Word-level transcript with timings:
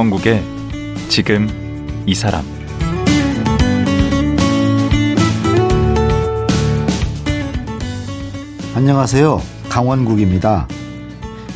강원국의 0.00 0.42
지금 1.10 1.46
이 2.06 2.14
사람 2.14 2.42
안녕하세요. 8.74 9.42
강원국입니다. 9.68 10.68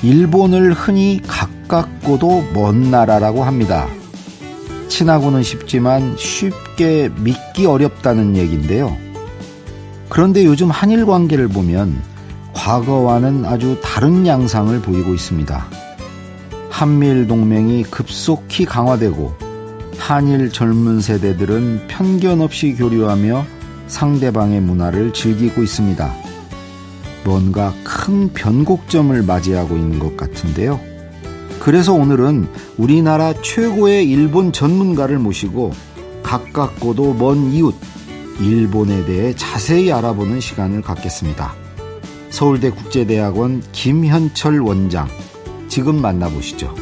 일본을 0.03 0.75
흔히 0.75 1.23
가깝고도 1.27 2.51
먼 2.53 2.91
나라라고 2.91 3.45
합니다. 3.45 3.87
친하고는 4.89 5.43
쉽지만 5.43 6.15
쉽게 6.19 7.09
믿기 7.21 7.65
어렵다는 7.65 8.37
얘기인데요. 8.37 8.95
그런데 10.11 10.45
요즘 10.45 10.71
한일 10.71 11.07
관계를 11.07 11.49
보면 11.49 11.99
과거와는 12.53 13.47
아주 13.47 13.81
다른 13.83 14.27
양상을 14.27 14.79
보이고 14.83 15.15
있습니다. 15.15 15.84
한미일 16.75 17.29
동맹이 17.29 17.85
급속히 17.85 18.65
강화되고 18.65 19.33
한일 19.97 20.51
젊은 20.51 21.01
세대들은 21.01 21.87
편견 21.87 22.41
없이 22.41 22.75
교류하며 22.75 23.47
상대방의 23.87 24.61
문화를 24.61 25.13
즐기고 25.13 25.63
있습니다. 25.63 26.13
뭔가 27.23 27.73
큰 27.85 28.33
변곡점을 28.33 29.23
맞이하고 29.23 29.77
있는 29.77 30.01
것 30.01 30.17
같은데요. 30.17 30.81
그래서 31.61 31.93
오늘은 31.95 32.49
우리나라 32.77 33.33
최고의 33.41 34.11
일본 34.11 34.51
전문가를 34.51 35.21
모시고 35.21 35.71
가깝고도 36.25 37.15
먼 37.15 37.53
이웃, 37.53 37.77
일본에 38.41 39.05
대해 39.05 39.33
자세히 39.37 39.93
알아보는 39.93 40.41
시간을 40.41 40.83
갖겠습니다. 40.83 41.55
서울대 42.31 42.71
국제대학원 42.71 43.63
김현철 43.71 44.59
원장, 44.59 45.07
지금 45.75 46.01
만나보시죠. 46.01 46.73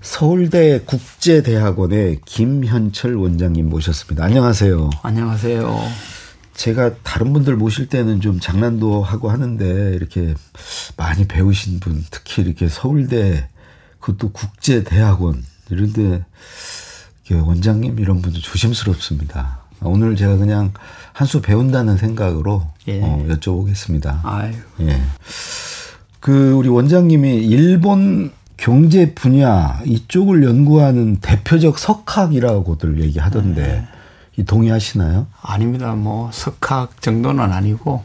서울대 0.00 0.78
국제대학원의 0.86 2.20
김현철 2.24 3.16
원장님 3.16 3.68
모셨습니다. 3.68 4.22
안녕하세요. 4.22 4.90
안녕하세요. 5.02 6.11
제가 6.62 6.92
다른 7.02 7.32
분들 7.32 7.56
모실 7.56 7.88
때는 7.88 8.20
좀 8.20 8.38
장난도 8.38 9.02
하고 9.02 9.30
하는데 9.30 9.94
이렇게 9.96 10.34
많이 10.96 11.26
배우신 11.26 11.80
분, 11.80 12.04
특히 12.08 12.40
이렇게 12.42 12.68
서울대 12.68 13.48
그것도 13.98 14.30
국제 14.30 14.84
대학원 14.84 15.42
이런데 15.70 16.24
원장님 17.32 17.98
이런 17.98 18.22
분도 18.22 18.38
조심스럽습니다. 18.38 19.58
오늘 19.80 20.14
제가 20.14 20.36
그냥 20.36 20.72
한 21.12 21.26
수 21.26 21.42
배운다는 21.42 21.96
생각으로 21.96 22.68
예. 22.86 23.00
어, 23.02 23.26
여쭤보겠습니다. 23.28 24.20
아유. 24.22 24.52
예. 24.82 25.02
그 26.20 26.52
우리 26.52 26.68
원장님이 26.68 27.44
일본 27.44 28.30
경제 28.56 29.14
분야 29.14 29.80
이쪽을 29.84 30.44
연구하는 30.44 31.16
대표적 31.16 31.78
석학이라고들 31.80 33.00
얘기하던데 33.02 33.62
네. 33.62 33.88
이 34.36 34.44
동의하시나요? 34.44 35.26
아닙니다. 35.42 35.94
뭐 35.94 36.30
석학 36.32 37.00
정도는 37.02 37.52
아니고 37.52 38.04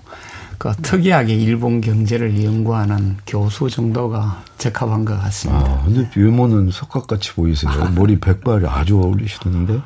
그 0.57 0.73
특이하게 0.81 1.35
일본 1.35 1.81
경제를 1.81 2.43
연구하는 2.43 3.17
교수 3.27 3.69
정도가 3.69 4.43
적합한 4.57 5.05
것 5.05 5.19
같습니다. 5.21 5.71
아, 5.71 5.83
근데 5.85 6.09
외모는 6.15 6.71
석학같이 6.71 7.33
보이세요. 7.33 7.71
아. 7.71 7.89
머리 7.91 8.19
백발이 8.19 8.65
아주 8.65 8.99
어울리시는데 8.99 9.79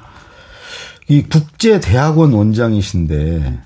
이 1.09 1.23
국제대학원 1.23 2.31
원장이신데 2.33 3.59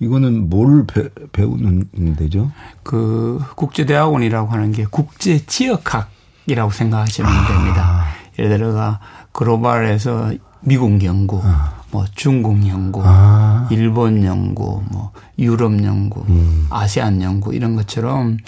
이거는 0.00 0.50
뭘 0.50 0.84
배, 0.86 1.42
우는 1.42 2.16
데죠? 2.16 2.50
그 2.82 3.40
국제대학원이라고 3.54 4.50
하는 4.50 4.72
게 4.72 4.84
국제 4.90 5.46
지역학이라고 5.46 6.72
생각하시면 6.72 7.30
아. 7.30 7.46
됩니다. 7.46 8.04
예를 8.38 8.58
들어가 8.58 8.98
글로벌에서 9.30 10.32
미국 10.64 11.02
연구, 11.04 11.40
아. 11.42 11.82
뭐 11.90 12.04
중국 12.14 12.66
연구, 12.68 13.02
아. 13.04 13.68
일본 13.70 14.24
연구, 14.24 14.82
뭐 14.90 15.12
유럽 15.38 15.72
연구, 15.84 16.24
음. 16.28 16.66
아시안 16.70 17.20
연구 17.22 17.54
이런 17.54 17.76
것처럼 17.76 18.38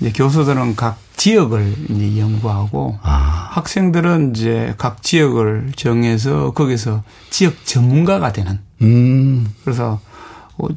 이제 0.00 0.12
교수들은 0.12 0.76
각 0.76 0.98
지역을 1.16 1.74
이제 1.90 2.20
연구하고 2.20 2.98
아. 3.02 3.48
학생들은 3.52 4.34
이제 4.34 4.74
각 4.78 5.02
지역을 5.02 5.72
정해서 5.76 6.52
거기서 6.52 7.02
지역 7.30 7.64
전문가가 7.64 8.32
되는. 8.32 8.60
음. 8.82 9.46
그래서 9.64 10.00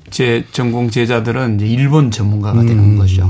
제 0.10 0.46
전공 0.52 0.90
제자들은 0.90 1.56
이제 1.56 1.68
일본 1.68 2.12
전문가가 2.12 2.62
되는 2.62 2.80
음. 2.80 2.98
거죠. 2.98 3.30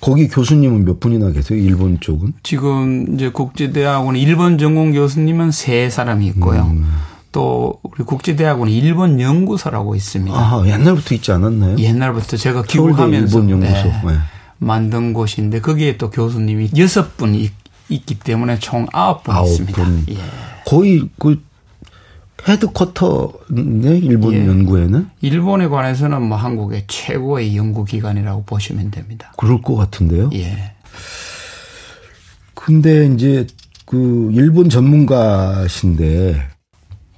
거기 0.00 0.28
교수님은 0.28 0.84
몇 0.84 1.00
분이나 1.00 1.30
계세요? 1.30 1.58
일본 1.58 1.98
쪽은? 2.00 2.34
지금 2.42 3.14
이제 3.14 3.30
국제대학원 3.30 4.16
일본 4.16 4.58
전공 4.58 4.92
교수님은 4.92 5.50
세 5.52 5.88
사람이 5.90 6.26
있고요. 6.28 6.62
음. 6.62 6.86
또 7.32 7.80
우리 7.82 8.04
국제대학원에 8.04 8.70
일본 8.72 9.20
연구소라고 9.20 9.94
있습니다. 9.94 10.36
아, 10.36 10.62
옛날부터 10.66 11.14
있지 11.14 11.32
않았나요? 11.32 11.76
옛날부터 11.78 12.36
제가 12.36 12.62
기록하면서 12.62 13.38
일본 13.38 13.50
연구소. 13.50 13.84
네, 13.88 14.00
네. 14.06 14.12
만든 14.58 15.12
곳인데 15.12 15.60
거기에 15.60 15.96
또 15.98 16.10
교수님이 16.10 16.70
여섯 16.78 17.16
분 17.16 17.34
있 17.34 17.50
기 17.88 18.18
때문에 18.18 18.58
총 18.58 18.86
아홉 18.92 19.22
분 19.22 19.36
있습니다. 19.44 19.84
분. 19.84 20.04
예. 20.10 20.16
거의 20.64 21.08
그 21.20 21.40
헤드쿼터네 22.46 23.98
일본 23.98 24.34
예. 24.34 24.46
연구에는 24.46 25.08
일본에 25.20 25.68
관해서는 25.68 26.22
뭐 26.22 26.36
한국의 26.36 26.84
최고의 26.86 27.56
연구 27.56 27.84
기관이라고 27.84 28.44
보시면 28.44 28.90
됩니다. 28.90 29.32
그럴 29.36 29.60
것 29.62 29.74
같은데요. 29.74 30.30
예. 30.34 30.72
근데 32.54 33.06
이제 33.06 33.46
그 33.84 34.30
일본 34.32 34.68
전문가신데 34.68 36.48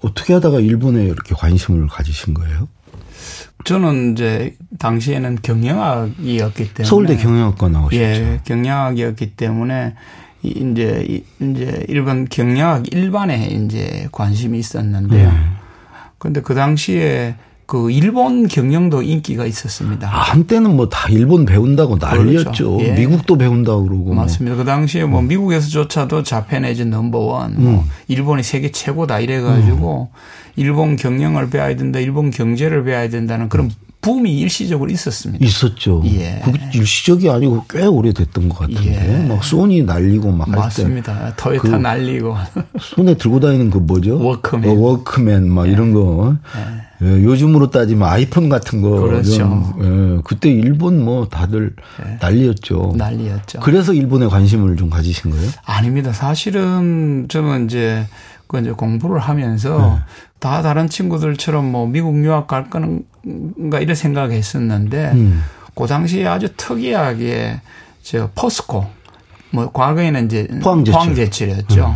어떻게 0.02 0.34
하다가 0.34 0.60
일본에 0.60 1.04
이렇게 1.04 1.34
관심을 1.34 1.88
가지신 1.88 2.34
거예요? 2.34 2.68
저는 3.64 4.12
이제 4.12 4.56
당시에는 4.78 5.38
경영학이었기 5.42 6.74
때문에 6.74 6.88
서울대 6.88 7.16
경영학과 7.16 7.68
나오셨죠. 7.68 8.00
예, 8.00 8.40
경영학이었기 8.44 9.34
때문에 9.34 9.94
이제 10.42 11.22
이제 11.40 11.84
일본 11.88 12.26
경영학 12.28 12.92
일반에 12.92 13.46
이제 13.46 14.08
관심이 14.12 14.58
있었는데요. 14.58 15.30
네. 15.30 15.36
근데 16.18 16.40
그 16.40 16.54
당시에 16.54 17.34
그 17.66 17.90
일본 17.90 18.48
경영도 18.48 19.02
인기가 19.02 19.44
있었습니다. 19.44 20.08
아, 20.08 20.20
한때는 20.22 20.74
뭐 20.74 20.88
다 20.88 21.08
일본 21.10 21.44
배운다고 21.44 21.98
난리였죠. 21.98 22.44
그렇죠. 22.44 22.78
예. 22.80 22.92
미국도 22.92 23.36
배운다고 23.36 23.82
그러고. 23.84 24.04
뭐. 24.04 24.14
맞습니다. 24.14 24.56
뭐. 24.56 24.64
그 24.64 24.70
당시에 24.70 25.04
뭐 25.04 25.20
음. 25.20 25.28
미국에서조차도 25.28 26.22
자페네즈 26.22 26.82
넘버원, 26.82 27.62
뭐 27.62 27.82
음. 27.82 27.90
일본이 28.08 28.42
세계 28.42 28.70
최고다 28.70 29.20
이래가지고 29.20 30.08
음. 30.10 30.18
일본 30.56 30.96
경영을 30.96 31.50
배워야 31.50 31.76
된다, 31.76 31.98
일본 31.98 32.30
경제를 32.30 32.84
배워야 32.84 33.10
된다는 33.10 33.50
그런 33.50 33.70
붐이 34.00 34.38
일시적으로 34.38 34.90
있었습니다. 34.90 35.44
있었죠. 35.44 36.02
예. 36.06 36.40
그 36.44 36.52
일시적이 36.72 37.30
아니고 37.30 37.64
꽤 37.68 37.84
오래됐던 37.84 38.48
것 38.48 38.58
같은데. 38.60 39.24
예. 39.24 39.26
막 39.28 39.42
소니 39.42 39.82
날리고 39.82 40.30
막 40.30 40.46
할 40.48 40.54
때. 40.54 40.60
맞습니다. 40.60 41.34
토요타 41.36 41.62
그 41.62 41.68
날리고. 41.74 42.36
손에 42.80 43.14
들고 43.14 43.40
다니는 43.40 43.70
그 43.70 43.78
뭐죠? 43.78 44.18
워크맨. 44.22 44.70
어, 44.70 44.74
워크맨 44.74 45.50
막 45.50 45.66
예. 45.66 45.72
이런 45.72 45.92
거. 45.92 46.36
예. 46.56 47.06
예. 47.06 47.24
요즘으로 47.24 47.70
따지면 47.70 48.08
아이폰 48.08 48.48
같은 48.48 48.82
거. 48.82 48.90
그렇죠. 49.00 49.74
예. 49.80 50.20
그때 50.24 50.48
일본 50.50 51.04
뭐 51.04 51.28
다들 51.28 51.74
예. 52.06 52.18
난리였죠. 52.20 52.94
난리였죠. 52.96 53.60
그래서 53.60 53.92
일본에 53.92 54.26
관심을 54.26 54.76
좀 54.76 54.90
가지신 54.90 55.32
거예요? 55.32 55.50
아닙니다. 55.64 56.12
사실은 56.12 57.26
저는 57.28 57.66
이제 57.66 58.06
그 58.48 58.58
이제 58.58 58.72
공부를 58.72 59.18
하면서 59.20 59.78
네. 59.78 59.98
다 60.40 60.62
다른 60.62 60.88
친구들처럼 60.88 61.70
뭐 61.70 61.86
미국 61.86 62.16
유학 62.24 62.46
갈 62.46 62.68
거는가 62.70 63.78
이런 63.80 63.94
생각했었는데 63.94 65.12
음. 65.12 65.44
그 65.74 65.86
당시에 65.86 66.26
아주 66.26 66.48
특이하게 66.56 67.60
저 68.02 68.30
포스코 68.34 68.86
뭐 69.50 69.70
과거에는 69.70 70.26
이제 70.26 70.48
포항제철. 70.62 71.48
이었죠 71.48 71.86
음. 71.86 71.94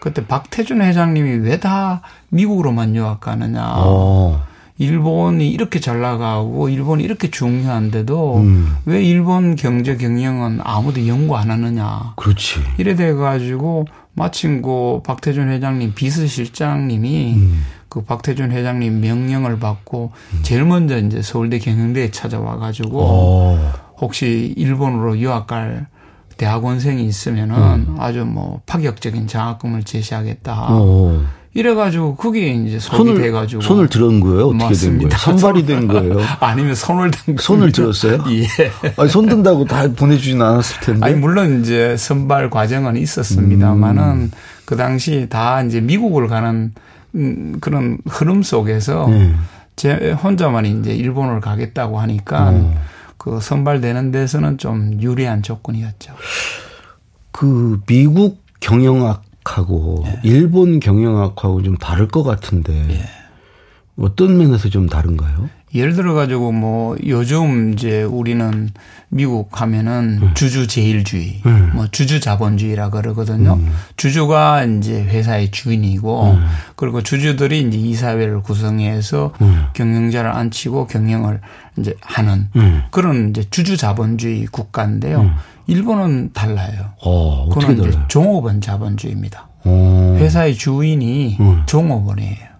그때 0.00 0.26
박태준 0.26 0.82
회장님이 0.82 1.48
왜 1.48 1.58
다 1.58 2.02
미국으로만 2.28 2.94
유학 2.96 3.20
가느냐. 3.20 3.62
오. 3.78 3.80
어. 4.36 4.42
일본이 4.76 5.48
이렇게 5.50 5.78
잘 5.78 6.00
나가고 6.00 6.68
일본이 6.68 7.04
이렇게 7.04 7.30
중요한데도 7.30 8.38
음. 8.38 8.76
왜 8.86 9.02
일본 9.04 9.54
경제 9.54 9.96
경영은 9.96 10.58
아무도 10.64 11.06
연구 11.06 11.36
안 11.36 11.50
하느냐. 11.52 12.12
그렇지. 12.16 12.60
이래 12.78 12.96
돼 12.96 13.14
가지고 13.14 13.86
마침 14.14 14.62
그 14.62 15.00
박태준 15.04 15.50
회장님 15.50 15.94
비서실장님이 15.94 17.34
음. 17.34 17.64
그 17.88 18.02
박태준 18.02 18.52
회장님 18.52 19.00
명령을 19.00 19.58
받고 19.58 20.12
음. 20.32 20.40
제일 20.42 20.64
먼저 20.64 20.98
이제 20.98 21.22
서울대 21.22 21.58
경영대에 21.58 22.10
찾아와 22.10 22.56
가지고 22.56 23.00
어. 23.02 23.72
혹시 23.98 24.54
일본으로 24.56 25.18
유학 25.18 25.46
갈 25.46 25.86
대학원생이 26.36 27.04
있으면은 27.04 27.56
음. 27.56 27.96
아주 27.98 28.24
뭐 28.24 28.60
파격적인 28.66 29.26
장학금을 29.26 29.84
제시하겠다. 29.84 30.74
오. 30.74 31.20
이래가지고 31.54 32.16
그게 32.16 32.52
이제 32.52 32.80
손이 32.80 33.14
돼가지고 33.14 33.62
손을 33.62 33.88
들은 33.88 34.18
거예요. 34.18 34.48
어떻게 34.48 34.64
맞습니다. 34.64 35.08
된 35.08 35.08
거예요? 35.08 35.38
선발이 35.38 35.66
된 35.66 35.88
거예요. 35.88 36.16
아니면 36.40 36.74
손을 36.74 37.10
든 37.12 37.36
손을 37.38 37.70
들었어요? 37.70 38.24
예. 38.28 38.46
아니, 38.96 39.08
손 39.08 39.26
든다고 39.26 39.64
다 39.64 39.86
보내주진 39.88 40.42
않았을 40.42 40.80
텐데. 40.80 41.06
아니 41.06 41.14
물론 41.14 41.60
이제 41.60 41.96
선발 41.96 42.50
과정은 42.50 42.96
있었습니다만은 42.96 44.02
음. 44.02 44.30
그 44.64 44.76
당시 44.76 45.28
다 45.30 45.62
이제 45.62 45.80
미국을 45.80 46.26
가는 46.26 46.72
음, 47.14 47.58
그런 47.60 47.98
흐름 48.08 48.42
속에서 48.42 49.06
네. 49.08 49.32
제 49.76 50.10
혼자만 50.12 50.66
이제 50.66 50.92
일본을 50.92 51.40
가겠다고 51.40 52.00
하니까 52.00 52.50
음. 52.50 52.74
그 53.16 53.38
선발되는 53.40 54.10
데서는 54.10 54.58
좀 54.58 55.00
유리한 55.00 55.42
조건이었죠. 55.42 56.14
그 57.30 57.80
미국 57.86 58.42
경영학 58.58 59.22
하고 59.44 60.04
예. 60.06 60.20
일본 60.22 60.80
경영학하고 60.80 61.62
좀 61.62 61.76
다를 61.76 62.08
것 62.08 62.22
같은데 62.22 62.72
예. 62.90 63.04
어떤 63.96 64.38
면에서 64.38 64.68
좀 64.68 64.88
다른가요? 64.88 65.48
예를 65.74 65.94
들어 65.94 66.14
가지고 66.14 66.52
뭐 66.52 66.96
요즘 67.04 67.72
이제 67.72 68.04
우리는 68.04 68.70
미국 69.08 69.60
하면은 69.60 70.20
음. 70.22 70.34
주주 70.34 70.68
제일주의, 70.68 71.40
음. 71.46 71.72
뭐 71.74 71.88
주주 71.88 72.20
자본주의라 72.20 72.90
그러거든요. 72.90 73.54
음. 73.54 73.72
주주가 73.96 74.64
이제 74.64 75.02
회사의 75.02 75.50
주인이고 75.50 76.32
음. 76.32 76.46
그리고 76.76 77.02
주주들이 77.02 77.62
이제 77.62 77.76
이사회를 77.76 78.42
구성해서 78.42 79.32
음. 79.40 79.64
경영자를 79.74 80.30
앉히고 80.30 80.86
경영을 80.86 81.40
이제 81.76 81.94
하는 82.00 82.48
음. 82.54 82.82
그런 82.92 83.30
이제 83.30 83.42
주주 83.50 83.76
자본주의 83.76 84.46
국가인데요. 84.46 85.34
일본은 85.66 86.32
달라요. 86.32 86.90
어, 87.02 87.48
그는 87.48 87.78
이제 87.78 87.98
종업원 88.08 88.60
자본주의입니다. 88.60 89.48
오. 89.64 90.16
회사의 90.16 90.54
주인이 90.54 91.38
종업원이에요. 91.66 92.54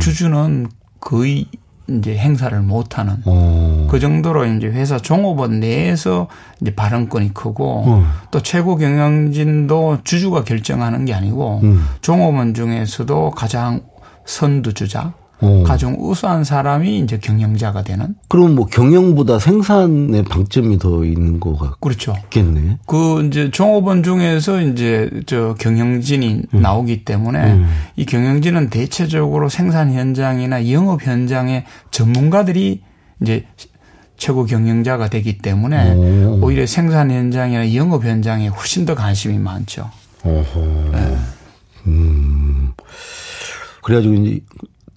주주는 0.00 0.68
거의 1.00 1.46
이제 1.88 2.16
행사를 2.16 2.58
못하는 2.62 3.14
오. 3.24 3.30
어. 3.32 3.88
그 3.90 4.00
정도로 4.00 4.44
이제 4.46 4.66
회사 4.66 4.98
종업원 4.98 5.60
내에서 5.60 6.28
이제 6.60 6.74
발언권이 6.74 7.32
크고 7.32 7.84
음. 7.86 8.06
또 8.30 8.42
최고 8.42 8.76
경영진도 8.76 9.98
주주가 10.04 10.44
결정하는 10.44 11.04
게 11.04 11.14
아니고 11.14 11.60
음. 11.62 11.86
종업원 12.00 12.54
중에서도 12.54 13.30
가장 13.30 13.82
선두주자 14.24 15.14
오. 15.40 15.62
가장 15.64 15.96
우수한 15.98 16.44
사람이 16.44 16.98
이제 17.00 17.18
경영자가 17.18 17.82
되는. 17.82 18.14
그럼 18.28 18.54
뭐 18.54 18.66
경영보다 18.66 19.38
생산의 19.38 20.24
방점이 20.24 20.78
더 20.78 21.04
있는 21.04 21.40
거가 21.40 21.74
그렇죠. 21.80 22.14
있겠네. 22.24 22.78
그 22.86 23.26
이제 23.26 23.50
종업원 23.50 24.02
중에서 24.02 24.62
이제 24.62 25.10
저 25.26 25.54
경영진이 25.54 26.42
음. 26.54 26.60
나오기 26.60 27.04
때문에 27.04 27.52
음. 27.52 27.68
이 27.96 28.06
경영진은 28.06 28.70
대체적으로 28.70 29.48
생산 29.48 29.92
현장이나 29.92 30.70
영업 30.70 31.06
현장의 31.06 31.64
전문가들이 31.90 32.82
이제 33.20 33.44
최고 34.16 34.46
경영자가 34.46 35.10
되기 35.10 35.38
때문에 35.38 35.92
오. 35.94 36.40
오히려 36.42 36.66
생산 36.66 37.10
현장이나 37.10 37.74
영업 37.74 38.04
현장에 38.04 38.48
훨씬 38.48 38.86
더 38.86 38.94
관심이 38.94 39.38
많죠. 39.38 39.90
어허. 40.24 40.60
네. 40.92 41.16
음. 41.86 42.72
그래가지고 43.82 44.14
이제 44.14 44.40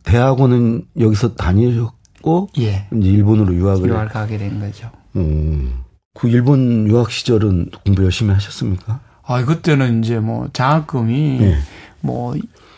대학원은 0.09 0.85
여기서 0.99 1.35
다니셨고 1.35 2.49
예. 2.59 2.87
이제 2.91 3.09
일본으로 3.09 3.53
유학을 3.53 3.89
유학 3.89 4.11
가게 4.11 4.37
된 4.37 4.59
거죠. 4.59 4.89
음. 5.15 5.83
그 6.15 6.27
일본 6.27 6.87
유학 6.87 7.11
시절은 7.11 7.69
공부 7.85 8.03
열심히 8.03 8.33
하셨습니까? 8.33 8.99
아, 9.23 9.45
그때는 9.45 10.03
이제 10.03 10.19
뭐 10.19 10.49
장학금이 10.51 11.39
예. 11.41 11.57
뭐, 12.01 12.35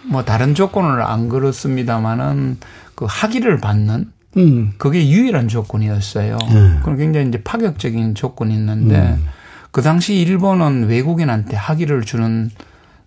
뭐 0.10 0.26
다른 0.26 0.54
조건을 0.54 1.02
안 1.02 1.30
걸었습니다만은 1.30 2.58
그 2.96 3.06
학위를 3.08 3.60
받는 3.60 4.12
음. 4.38 4.74
그게 4.78 5.08
유일한 5.10 5.48
조건이었어요. 5.48 6.38
예. 6.42 6.80
그럼 6.82 6.98
굉장히 6.98 7.30
이제 7.30 7.42
파격적인 7.42 8.16
조건이 8.16 8.54
있는데 8.54 9.00
음. 9.00 9.26
그 9.72 9.82
당시 9.82 10.16
일본은 10.16 10.90
외국인한테 10.90 11.56
학위를 11.56 12.02
주는 12.02 12.52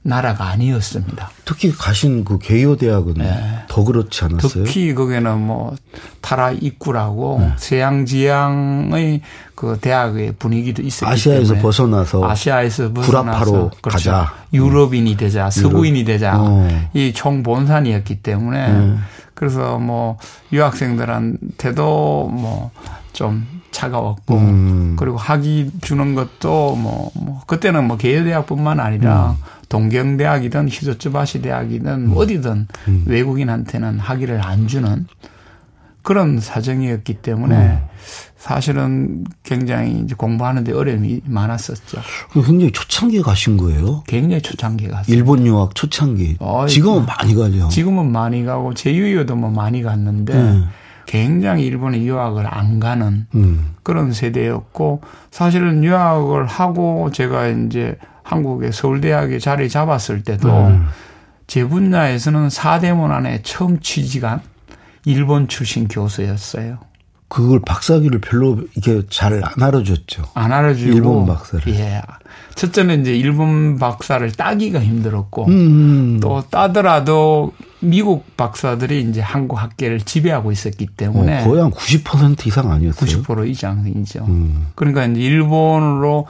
나라가 0.06 0.48
아니었습니다. 0.48 1.30
특히 1.46 1.72
가신 1.72 2.24
그 2.24 2.38
개요 2.38 2.76
대학은 2.76 3.14
네. 3.14 3.64
더 3.68 3.84
그렇지 3.84 4.24
않았어요? 4.26 4.64
특히 4.64 4.94
거기는 4.94 5.40
뭐 5.40 5.74
타라 6.20 6.52
입구라고 6.52 7.38
네. 7.40 7.52
서양 7.56 8.04
지향의 8.04 9.22
그 9.54 9.78
대학의 9.80 10.34
분위기도 10.38 10.82
있었기 10.82 11.10
아시아에서 11.10 11.54
때문에 11.54 11.62
벗어나서 11.62 12.22
아시아에서 12.28 12.92
벗어나서 12.92 13.70
그렇죠. 13.80 13.80
가자. 13.82 14.34
유럽인이 14.52 15.16
되자, 15.16 15.48
서구인이 15.48 16.04
되자 16.04 16.34
어. 16.38 16.68
이총 16.92 17.42
본산이었기 17.42 18.16
때문에 18.22 18.72
네. 18.72 18.96
그래서 19.32 19.78
뭐 19.78 20.18
유학생들한테도 20.52 22.28
뭐 22.30 22.70
좀 23.14 23.46
차가웠고 23.70 24.34
음. 24.36 24.96
그리고 24.98 25.16
학위 25.16 25.70
주는 25.80 26.14
것도 26.14 26.76
뭐, 26.76 27.10
뭐 27.14 27.40
그때는 27.46 27.86
뭐 27.86 27.96
개요 27.96 28.22
대학뿐만 28.24 28.80
아니라 28.80 29.30
음. 29.30 29.36
동경대학이든 29.74 30.68
히조츠바시 30.68 31.42
대학이든 31.42 32.06
음. 32.06 32.12
어디든 32.14 32.68
음. 32.86 33.04
외국인한테는 33.06 33.98
학위를 33.98 34.40
안 34.40 34.68
주는 34.68 35.08
그런 36.02 36.38
사정이었기 36.38 37.14
때문에 37.14 37.56
음. 37.56 37.78
사실은 38.36 39.24
굉장히 39.42 39.98
이제 40.04 40.14
공부하는데 40.14 40.72
어려움이 40.72 41.22
많았었죠. 41.24 41.98
굉장히 42.34 42.70
초창기에 42.70 43.22
가신 43.22 43.56
거예요? 43.56 44.04
굉장히 44.06 44.42
초창기에 44.42 44.88
갔어요. 44.88 45.16
일본 45.16 45.44
유학 45.44 45.74
초창기. 45.74 46.36
어, 46.38 46.66
지금은 46.68 47.06
많이 47.06 47.34
가죠. 47.34 47.68
지금은 47.68 48.12
많이 48.12 48.44
가고 48.44 48.74
제유여도 48.74 49.34
뭐 49.34 49.50
많이 49.50 49.82
갔는데 49.82 50.40
네. 50.40 50.62
굉장히 51.06 51.64
일본에 51.64 52.00
유학을 52.00 52.46
안 52.46 52.78
가는 52.78 53.26
음. 53.34 53.74
그런 53.82 54.12
세대였고 54.12 55.00
사실은 55.32 55.82
유학을 55.82 56.46
하고 56.46 57.10
제가 57.12 57.48
이제 57.48 57.96
한국의 58.24 58.72
서울대학에 58.72 59.38
자리 59.38 59.68
잡았을 59.68 60.24
때도 60.24 60.48
음. 60.48 60.88
제 61.46 61.64
분야에서는 61.64 62.50
사대문 62.50 63.12
안에 63.12 63.42
처음 63.42 63.78
취직한 63.78 64.40
일본 65.04 65.46
출신 65.46 65.86
교수였어요. 65.86 66.78
그걸 67.28 67.60
박사기를 67.66 68.20
별로 68.20 68.60
이게 68.76 68.94
렇잘 68.94 69.42
안 69.44 69.62
알아줬죠. 69.62 70.22
안 70.34 70.52
알아주고 70.52 70.92
일본 70.92 71.26
박사를. 71.26 71.74
예. 71.74 72.00
첫째는 72.54 73.00
이제 73.00 73.16
일본 73.16 73.78
박사를 73.78 74.30
따기가 74.32 74.80
힘들었고 74.80 75.46
음. 75.46 76.20
또 76.20 76.44
따더라도 76.48 77.52
미국 77.80 78.36
박사들이 78.36 79.02
이제 79.02 79.20
한국 79.20 79.60
학계를 79.60 80.00
지배하고 80.00 80.52
있었기 80.52 80.86
때문에 80.96 81.42
어, 81.42 81.44
거의 81.44 81.60
한 81.60 81.70
90% 81.72 82.46
이상 82.46 82.70
아니었어요. 82.70 83.22
90% 83.22 83.48
이상이죠. 83.48 84.24
음. 84.28 84.68
그러니까 84.74 85.04
이제 85.04 85.20
일본으로 85.20 86.26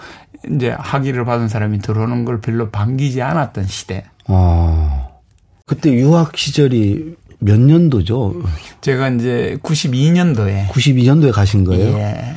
이제 0.51 0.75
학위를 0.79 1.25
받은 1.25 1.49
사람이 1.49 1.79
들어오는 1.81 2.25
걸 2.25 2.41
별로 2.41 2.71
반기지 2.71 3.23
않았던 3.23 3.67
시대. 3.67 4.05
아. 4.27 5.09
그때 5.67 5.93
유학 5.93 6.37
시절이 6.37 7.17
몇 7.39 7.61
년도죠? 7.61 8.43
제가 8.81 9.11
이제 9.11 9.59
92년도에 9.63 10.69
92년도에 10.69 11.33
가신 11.33 11.65
거예요? 11.65 11.97
예. 11.99 12.35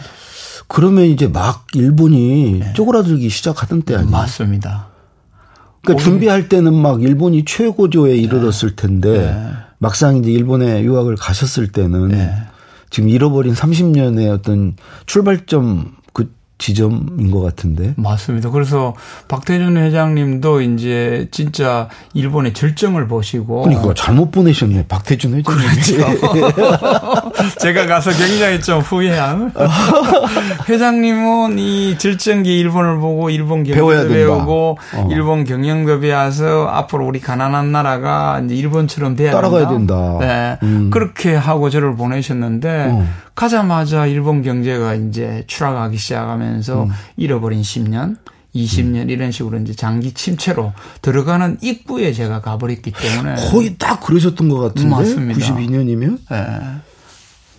그러면 0.67 1.05
이제 1.05 1.27
막 1.27 1.65
일본이 1.73 2.59
네. 2.59 2.73
쪼그라들기 2.73 3.29
시작하던 3.29 3.83
때 3.83 3.95
아니에요? 3.95 4.11
맞습니다. 4.11 4.87
그러니까 5.81 6.03
준비할 6.03 6.49
때는 6.49 6.73
막 6.73 7.01
일본이 7.01 7.45
최고조에 7.45 8.11
네. 8.11 8.17
이르렀을 8.17 8.75
텐데 8.75 9.31
네. 9.33 9.51
막상 9.77 10.17
이제 10.17 10.31
일본에 10.31 10.83
유학을 10.83 11.15
가셨을 11.15 11.71
때는 11.71 12.09
네. 12.09 12.33
지금 12.89 13.09
잃어버린 13.09 13.53
30년의 13.53 14.29
어떤 14.31 14.75
출발점 15.05 15.96
지점인 16.57 17.31
것 17.31 17.41
같은데. 17.41 17.93
맞습니다. 17.97 18.49
그래서 18.49 18.95
박태준 19.27 19.77
회장님도 19.77 20.61
이제 20.61 21.27
진짜 21.31 21.87
일본의 22.13 22.53
절정을 22.53 23.07
보시고. 23.07 23.61
그러니까 23.63 23.93
잘못 23.93 24.31
보내셨네. 24.31 24.87
박태준 24.87 25.35
회장님. 25.35 25.61
그렇죠. 25.61 26.51
제가 27.59 27.85
가서 27.87 28.11
굉장히 28.11 28.61
좀 28.61 28.79
후회한. 28.79 29.53
회장님은 30.69 31.59
이 31.59 31.97
절정기 31.97 32.57
일본을 32.59 32.97
보고 32.97 33.29
일본 33.29 33.63
경영도 33.63 34.07
배우고 34.09 34.77
어. 34.95 35.09
일본 35.11 35.43
경영도 35.43 35.99
배워서 35.99 36.67
앞으로 36.67 37.05
우리 37.07 37.19
가난한 37.19 37.71
나라가 37.71 38.41
이제 38.43 38.55
일본처럼 38.55 39.15
돼야 39.15 39.31
따라가야 39.31 39.67
된다. 39.69 39.77
된다. 39.77 40.17
네. 40.19 40.57
음. 40.63 40.89
그렇게 40.89 41.35
하고 41.35 41.69
저를 41.69 41.95
보내셨는데 41.95 42.87
어. 42.91 43.07
가자마자 43.35 44.05
일본 44.07 44.41
경제가 44.41 44.95
이제 44.95 45.43
추락하기 45.47 45.97
시작하면서 45.97 46.83
음. 46.83 46.89
잃어버린 47.17 47.61
10년, 47.61 48.17
20년 48.55 49.03
음. 49.03 49.09
이런 49.09 49.31
식으로 49.31 49.59
이제 49.59 49.73
장기 49.73 50.13
침체로 50.13 50.73
들어가는 51.01 51.57
입구에 51.61 52.13
제가 52.13 52.41
가버렸기 52.41 52.91
때문에 52.91 53.35
거의 53.51 53.75
딱 53.77 54.01
그러셨던 54.01 54.49
것 54.49 54.59
같은데. 54.59 54.89
맞습니다. 54.89 55.39
92년이면. 55.39 56.17
네. 56.31 56.59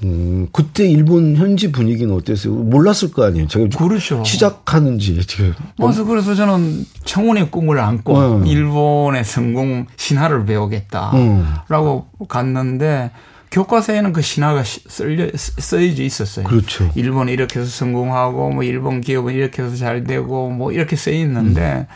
음, 0.05 0.47
그때 0.53 0.89
일본 0.89 1.37
현지 1.37 1.73
분위기는 1.73 2.13
어땠어요? 2.15 2.55
몰랐을 2.55 3.11
거 3.13 3.25
아니에요. 3.25 3.49
제가 3.49 3.69
그렇죠. 3.77 4.23
시작하는지 4.25 5.27
지금. 5.27 5.55
그래서 5.77 6.05
그래서 6.05 6.35
저는 6.35 6.87
청운의 7.05 7.51
꿈을 7.51 7.81
안고 7.81 8.19
음. 8.19 8.47
일본의 8.47 9.25
성공 9.25 9.87
신화를 9.97 10.45
배우겠다라고 10.47 12.07
음. 12.21 12.27
갔는데 12.29 13.11
교과서에는 13.51 14.13
그 14.13 14.21
신화가 14.21 14.63
쓸려 14.65 15.27
쓰여져 15.35 16.03
있었어요. 16.03 16.45
그렇죠. 16.45 16.91
일본이 16.95 17.33
이렇게 17.33 17.61
해서 17.61 17.71
성공하고 17.71 18.51
뭐 18.51 18.63
일본 18.63 19.01
기업은 19.01 19.33
이렇게 19.35 19.63
해서 19.63 19.75
잘 19.75 20.05
되고 20.05 20.51
뭐 20.51 20.71
이렇게 20.71 20.97
쓰여 20.97 21.15
있는데 21.15 21.87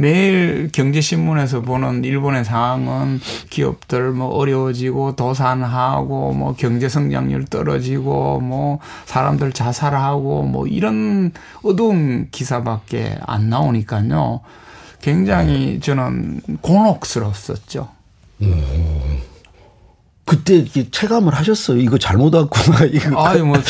매일 0.00 0.70
경제신문에서 0.72 1.60
보는 1.60 2.04
일본의 2.04 2.46
상황은 2.46 3.20
기업들 3.50 4.12
뭐 4.12 4.28
어려워지고 4.28 5.14
도산하고 5.14 6.32
뭐 6.32 6.54
경제 6.56 6.88
성장률 6.88 7.44
떨어지고 7.44 8.40
뭐 8.40 8.78
사람들 9.04 9.52
자살하고 9.52 10.44
뭐 10.44 10.66
이런 10.66 11.32
어두운 11.62 12.28
기사밖에 12.30 13.18
안 13.26 13.50
나오니까요. 13.50 14.40
굉장히 15.02 15.80
저는 15.80 16.40
곤혹스러웠었죠. 16.62 17.88
그때 20.24 20.54
이렇게 20.54 20.88
체감을 20.90 21.34
하셨어요. 21.34 21.78
이거 21.78 21.98
잘못 21.98 22.34
왔구나. 22.34 22.84
이거. 22.92 23.26
아유, 23.26 23.44
뭐, 23.44 23.60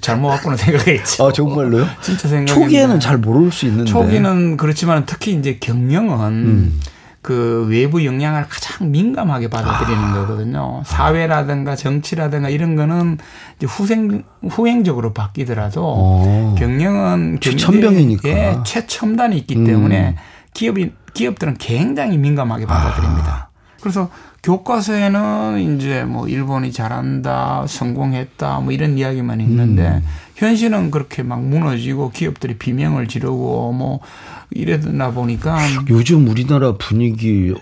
잘못 0.00 0.28
왔구나 0.28 0.56
생각했죠. 0.56 1.26
아, 1.26 1.32
정말로요? 1.32 1.86
진짜 2.00 2.28
생각 2.28 2.54
초기에는 2.54 3.00
잘 3.00 3.18
모를 3.18 3.52
수 3.52 3.66
있는데. 3.66 3.90
초기는 3.90 4.56
그렇지만 4.56 5.04
특히 5.04 5.32
이제 5.32 5.58
경영은 5.60 6.32
음. 6.32 6.80
그 7.26 7.66
외부 7.68 8.04
영향을 8.04 8.46
가장 8.48 8.92
민감하게 8.92 9.50
받아들이는 9.50 9.98
아. 9.98 10.14
거거든요. 10.14 10.82
사회라든가 10.86 11.74
정치라든가 11.74 12.48
이런 12.48 12.76
거는 12.76 13.18
이제 13.56 13.66
후생, 13.66 14.22
후행적으로 14.48 15.12
바뀌더라도 15.12 15.82
어. 15.84 16.54
경영은 16.56 17.40
최첨병이니까. 17.40 18.22
경제에 18.22 18.56
최첨단이 18.64 19.36
있기 19.38 19.56
음. 19.56 19.64
때문에 19.64 20.14
기업이, 20.54 20.92
기업들은 21.14 21.56
굉장히 21.58 22.16
민감하게 22.16 22.64
받아들입니다. 22.66 23.50
그래서 23.80 24.08
교과서에는 24.46 25.76
이제 25.76 26.04
뭐 26.04 26.28
일본이 26.28 26.70
잘한다, 26.70 27.66
성공했다, 27.66 28.60
뭐 28.60 28.72
이런 28.72 28.96
이야기만 28.96 29.40
있는데 29.40 29.88
음. 29.88 30.04
현실은 30.36 30.92
그렇게 30.92 31.24
막 31.24 31.42
무너지고 31.42 32.12
기업들이 32.12 32.56
비명을 32.56 33.08
지르고 33.08 33.72
뭐 33.72 33.98
이러다 34.50 35.10
보니까 35.10 35.58
요즘 35.88 36.28
우리나라 36.28 36.76
분위기 36.76 37.54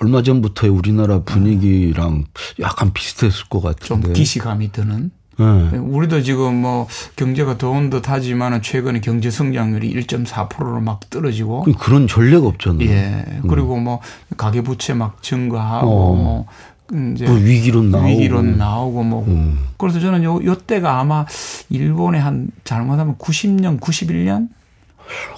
얼마 0.00 0.22
전부터의 0.22 0.72
우리나라 0.72 1.20
분위기랑 1.24 2.24
약간 2.60 2.94
비슷했을 2.94 3.44
것좀 3.50 3.62
같은데. 4.00 4.12
기시감이 4.14 4.72
드는. 4.72 5.10
네. 5.38 5.78
우리도 5.78 6.22
지금 6.22 6.56
뭐 6.62 6.86
경제가 7.16 7.58
더운 7.58 7.90
듯 7.90 8.08
하지만은 8.08 8.60
최근에 8.62 9.00
경제 9.00 9.30
성장률이 9.30 9.94
1.4%로 9.94 10.80
막 10.80 11.00
떨어지고 11.10 11.62
그- 11.62 11.72
그런 11.74 12.06
전례가 12.08 12.46
없잖아요. 12.46 12.88
예. 12.88 13.24
그리고 13.48 13.76
뭐 13.78 14.00
가계 14.36 14.62
부채 14.62 14.94
막 14.94 15.22
증가하고 15.22 15.86
어. 15.88 16.14
뭐 16.16 16.46
이제 17.14 17.26
뭐 17.26 17.36
위기론 17.36 17.90
나오고. 17.90 18.08
위기론 18.08 18.56
나오고 18.58 19.02
뭐 19.02 19.24
음. 19.28 19.58
그래서 19.76 20.00
저는 20.00 20.24
요, 20.24 20.40
요 20.44 20.54
때가 20.56 20.98
아마 21.00 21.26
일본에 21.70 22.18
한 22.18 22.48
잘못하면 22.64 23.16
90년, 23.16 23.78
91년 23.78 24.48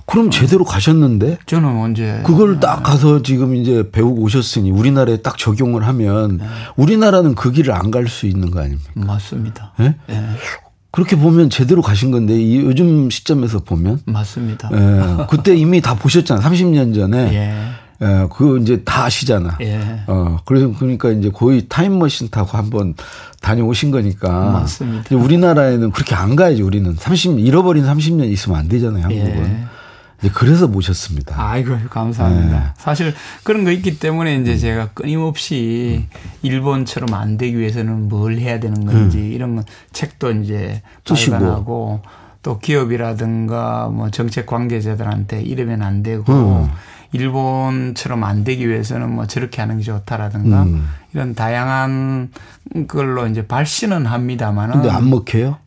그럼 0.06 0.30
제대로 0.30 0.64
가셨는데 0.64 1.38
저는 1.46 1.68
언제 1.80 2.20
그걸 2.24 2.58
딱 2.60 2.82
가서 2.82 3.22
지금 3.22 3.54
이제 3.54 3.88
배우고 3.92 4.22
오셨으니 4.22 4.70
우리나라에 4.70 5.18
딱 5.18 5.38
적용을 5.38 5.86
하면 5.86 6.38
네. 6.38 6.44
우리나라는 6.76 7.34
그 7.34 7.52
길을 7.52 7.72
안 7.72 7.90
갈 7.90 8.08
수 8.08 8.26
있는 8.26 8.50
거 8.50 8.60
아닙니까? 8.60 8.90
맞습니다. 8.94 9.72
예? 9.80 9.94
예. 10.10 10.22
그렇게 10.92 11.14
보면 11.16 11.50
제대로 11.50 11.82
가신 11.82 12.10
건데 12.10 12.34
이 12.40 12.56
요즘 12.58 13.10
시점에서 13.10 13.60
보면 13.60 14.00
맞습니다. 14.06 14.70
예, 14.72 15.26
그때 15.28 15.54
이미 15.56 15.80
다 15.80 15.94
보셨잖아. 15.94 16.40
30년 16.40 16.94
전에. 16.94 17.32
예. 17.32 17.54
예, 18.02 18.26
그거 18.32 18.56
이제 18.56 18.82
다 18.82 19.04
아시잖아. 19.04 19.58
예. 19.60 19.78
어, 20.06 20.38
그래서 20.44 20.72
그러니까 20.78 21.10
이제 21.10 21.30
거의 21.30 21.66
타임머신 21.68 22.30
타고 22.30 22.56
한번 22.56 22.94
다녀오신 23.40 23.90
거니까. 23.90 24.52
맞습니다. 24.52 25.14
우리나라에는 25.14 25.90
그렇게 25.90 26.14
안 26.14 26.34
가야지 26.34 26.62
우리는 26.62 26.94
30 26.94 27.38
잃어버린 27.38 27.84
30년 27.84 28.30
있으면 28.30 28.58
안 28.58 28.68
되잖아요, 28.68 29.04
한국은. 29.04 29.44
예. 29.44 29.64
이제 30.20 30.30
그래서 30.34 30.68
모셨습니다. 30.68 31.34
아이고 31.36 31.76
감사합니다. 31.88 32.58
네. 32.58 32.64
사실 32.76 33.14
그런 33.42 33.64
거 33.64 33.70
있기 33.70 33.98
때문에 33.98 34.36
이제 34.36 34.56
제가 34.56 34.88
끊임없이 34.88 36.06
일본처럼 36.42 37.14
안 37.14 37.38
되기 37.38 37.58
위해서는 37.58 38.08
뭘 38.08 38.38
해야 38.38 38.60
되는 38.60 38.84
건지 38.84 39.18
이런 39.18 39.56
건 39.56 39.64
책도 39.92 40.32
이제 40.32 40.82
음. 41.10 41.14
발간하고 41.14 42.02
또 42.42 42.58
기업이라든가 42.58 43.88
뭐 43.88 44.10
정책 44.10 44.46
관계자들한테 44.46 45.42
이러면 45.42 45.82
안 45.82 46.02
되고 46.02 46.30
음. 46.32 46.70
일본처럼 47.12 48.24
안 48.24 48.44
되기 48.44 48.68
위해서는 48.68 49.10
뭐 49.14 49.26
저렇게 49.26 49.60
하는 49.60 49.78
게 49.78 49.82
좋다라든가 49.82 50.62
음. 50.62 50.88
이런 51.12 51.34
다양한 51.34 52.30
걸로 52.86 53.26
이제 53.26 53.46
발신은 53.46 54.06
합니다만은 54.06 54.74
근데 54.74 54.90
안 54.90 55.10
먹혀요? 55.10 55.58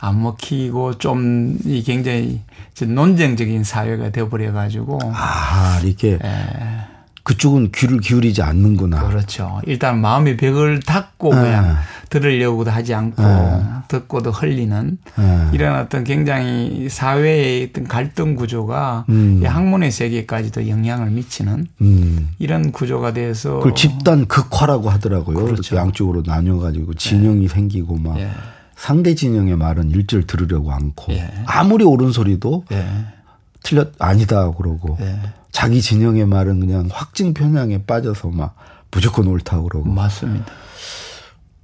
안 0.00 0.22
먹히고 0.22 0.98
좀 0.98 1.58
이 1.64 1.82
굉장히 1.82 2.40
논쟁적인 2.82 3.64
사회가 3.64 4.10
되어버려 4.10 4.52
가지고 4.52 4.98
아, 5.12 5.80
이렇게 5.84 6.18
예. 6.22 6.89
그쪽은 7.22 7.70
귀를 7.72 8.00
기울이지 8.00 8.42
않는구나. 8.42 9.08
그렇죠. 9.08 9.60
일단 9.66 10.00
마음의 10.00 10.36
벽을 10.36 10.80
닫고 10.80 11.34
네. 11.34 11.40
그냥 11.42 11.76
들으려고도 12.08 12.70
하지 12.70 12.94
않고 12.94 13.22
네. 13.22 13.62
듣고도 13.88 14.30
흘리는 14.30 14.98
네. 15.16 15.48
이런 15.52 15.78
어떤 15.78 16.04
굉장히 16.04 16.88
사회의 16.88 17.68
어떤 17.70 17.86
갈등 17.86 18.34
구조가 18.34 19.04
음. 19.10 19.40
이 19.42 19.46
학문의 19.46 19.90
세계까지도 19.90 20.68
영향을 20.68 21.10
미치는 21.10 21.66
음. 21.82 22.30
이런 22.38 22.72
구조가 22.72 23.12
돼서 23.12 23.56
그걸 23.58 23.74
집단 23.74 24.26
극화라고 24.26 24.90
하더라고요. 24.90 25.44
그렇죠. 25.44 25.76
양쪽으로 25.76 26.22
나뉘어가지고 26.26 26.94
진영이 26.94 27.48
생기고 27.48 27.96
막 27.96 28.18
예. 28.18 28.30
상대 28.76 29.14
진영의 29.14 29.56
말은 29.56 29.90
일절 29.90 30.26
들으려고 30.26 30.72
않고 30.72 31.12
예. 31.12 31.30
아무리 31.46 31.84
옳은 31.84 32.12
소리도 32.12 32.64
예. 32.72 32.86
틀렸 33.62 33.92
아니다 33.98 34.50
그러고 34.52 34.96
예. 35.00 35.20
자기 35.52 35.80
진영의 35.80 36.26
말은 36.26 36.60
그냥 36.60 36.88
확증 36.90 37.34
편향에 37.34 37.84
빠져서 37.84 38.28
막 38.28 38.56
무조건 38.90 39.26
옳다 39.26 39.60
그러고 39.62 39.88
맞습니다. 39.88 40.46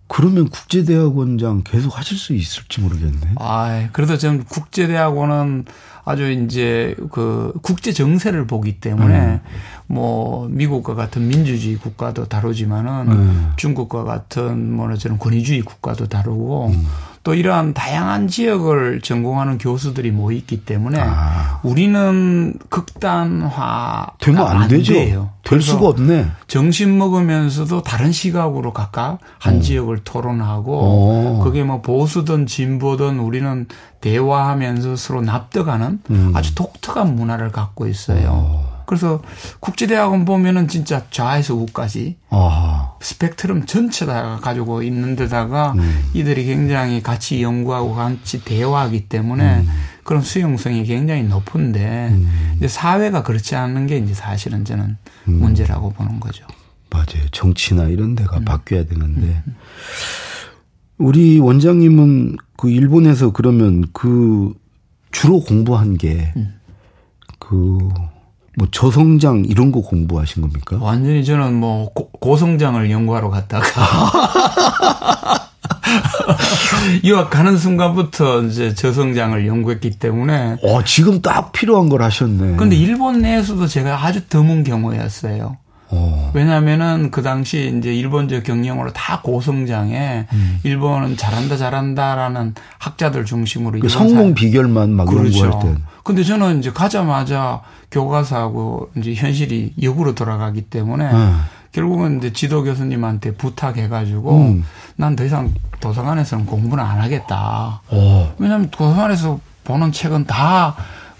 그러면 0.09 0.49
국제대학원장 0.49 1.63
계속 1.65 1.99
하실 1.99 2.17
수 2.17 2.33
있을지 2.33 2.81
모르겠네. 2.81 3.33
아, 3.37 3.89
그래도 3.93 4.17
저는 4.17 4.45
국제대학원은 4.45 5.65
아주 6.05 6.31
이제 6.31 6.95
그 7.11 7.53
국제 7.63 7.93
정세를 7.93 8.47
보기 8.47 8.79
때문에 8.79 9.19
음. 9.19 9.41
뭐 9.89 10.49
미국과 10.49 10.95
같은 10.95 11.27
민주주의 11.27 11.77
국가도 11.77 12.27
다루지만은 12.27 13.11
음. 13.11 13.53
중국과 13.57 14.05
같은 14.05 14.73
뭐는 14.73 14.97
저는 14.97 15.19
권위주의 15.19 15.63
국가도 15.63 16.07
다루고 16.07 16.69
음. 16.69 16.87
또 17.27 17.35
이러한 17.35 17.75
다양한 17.75 18.29
지역을 18.29 19.01
전공하는 19.01 19.59
교수들이 19.59 20.13
모여 20.13 20.37
있기 20.37 20.65
때문에 20.65 21.01
아. 21.03 21.59
우리는 21.65 22.55
극단화 22.69 24.13
되면 24.21 24.47
안, 24.47 24.69
되죠. 24.69 24.93
돼요. 24.93 25.31
될 25.43 25.61
수가 25.61 25.89
없네. 25.89 26.29
점심 26.47 26.97
먹으면서도 26.99 27.83
다른 27.83 28.13
시각으로 28.13 28.73
각각 28.73 29.19
한 29.41 29.61
지역을 29.61 30.05
토론하고 30.05 30.79
어. 30.81 31.41
그게 31.43 31.65
뭐 31.65 31.83
보수든 31.83 32.47
진보든 32.47 33.19
우리는 33.19 33.67
대화하면서 34.01 34.95
서로 34.95 35.21
납득하는 35.21 35.99
음. 36.11 36.33
아주 36.33 36.55
독특한 36.55 37.17
문화를 37.17 37.51
갖고 37.51 37.89
있어요. 37.89 38.76
그래서 38.87 39.23
국제대학원 39.61 40.25
보면은 40.25 40.69
진짜 40.69 41.05
좌에서 41.11 41.55
우까지 41.55 42.17
아. 42.31 42.95
스펙트럼 43.01 43.67
전체 43.67 44.07
다 44.07 44.39
가지고 44.41 44.83
있는 44.83 45.17
데다가 45.17 45.73
음. 45.73 46.11
이들이 46.15 46.47
굉장히 46.47 47.03
같이 47.03 47.43
연구하고 47.43 47.95
같이 47.95 48.45
대화하기 48.45 49.09
때문에 49.09 49.59
음. 49.59 49.69
그런 50.05 50.23
수용성이 50.23 50.85
굉장히 50.85 51.25
높은데 51.25 52.17
이제 52.57 52.69
사회가 52.69 53.25
그렇지 53.25 53.57
않은 53.57 53.89
게 53.89 53.99
이제 53.99 54.15
사실은 54.15 54.65
저는 54.65 54.97
음. 55.29 55.33
문제라고 55.35 55.91
보는 55.91 56.21
거죠. 56.21 56.47
맞아요. 56.91 57.27
정치나 57.33 57.85
이런 57.85 58.11
음. 58.11 58.15
데가 58.15 58.41
바뀌어야 58.41 58.85
되는데. 58.87 59.43
우리 60.99 61.39
원장님은 61.39 62.37
그 62.57 62.71
일본에서 62.71 63.33
그러면 63.33 63.85
그 63.93 64.55
주로 65.11 65.41
공부한 65.41 65.97
게그 65.99 66.29
뭐 68.57 68.67
저성장 68.71 69.45
이런 69.47 69.71
거 69.71 69.83
공부하신 69.83 70.43
겁니까? 70.43 70.79
완전히 70.81 71.25
저는 71.25 71.55
뭐 71.55 71.91
고, 71.93 72.11
고성장을 72.11 72.91
연구하러 72.91 73.29
갔다가 73.29 73.67
유학 77.05 77.31
가는 77.31 77.57
순간부터 77.57 78.43
이제 78.45 78.75
저성장을 78.75 79.47
연구했기 79.47 79.99
때문에 79.99 80.57
어, 80.63 80.83
지금 80.85 81.21
딱 81.21 81.53
필요한 81.53 81.89
걸 81.91 82.03
하셨네. 82.03 82.57
근데 82.57 82.77
일본 82.77 83.21
내에서도 83.21 83.67
제가 83.67 84.05
아주 84.05 84.27
드문 84.27 84.65
경우였어요. 84.65 85.59
어. 85.89 86.31
왜냐하면은 86.35 87.11
그 87.11 87.23
당시 87.23 87.75
이제 87.79 87.95
일본적 87.95 88.43
경영으로 88.45 88.93
다 88.93 89.21
고성장에 89.23 90.27
음. 90.33 90.61
일본은 90.65 91.17
잘한다 91.17 91.57
잘한다라는 91.57 92.55
학자들 92.79 93.25
중심으로 93.25 93.81
그 93.81 93.89
성공 93.89 94.35
비결만 94.35 94.91
막 94.91 95.07
그렇죠. 95.07 95.45
연구할 95.45 95.75
때. 95.75 95.83
근데 96.03 96.23
저는 96.23 96.59
이제 96.59 96.71
가자마자 96.73 97.63
교과서하고 97.91 98.91
이제 98.97 99.15
현실이 99.15 99.75
역으로 99.83 100.15
돌아가기 100.15 100.63
때문에 100.63 101.11
음. 101.11 101.41
결국은 101.73 102.19
이제 102.19 102.33
지도 102.33 102.63
교수님한테 102.63 103.35
부탁해가지고 103.35 104.39
음. 104.39 104.65
난더 104.97 105.25
이상 105.25 105.53
도서관에서는 105.81 106.47
공부는 106.47 106.83
안 106.83 107.01
하겠다. 107.01 107.83
오. 107.91 107.97
어. 107.97 108.35
왜냐하면 108.39 108.71
도서관에서 108.71 109.41
보는 109.65 109.93
책은 109.93 110.27
다 110.27 110.77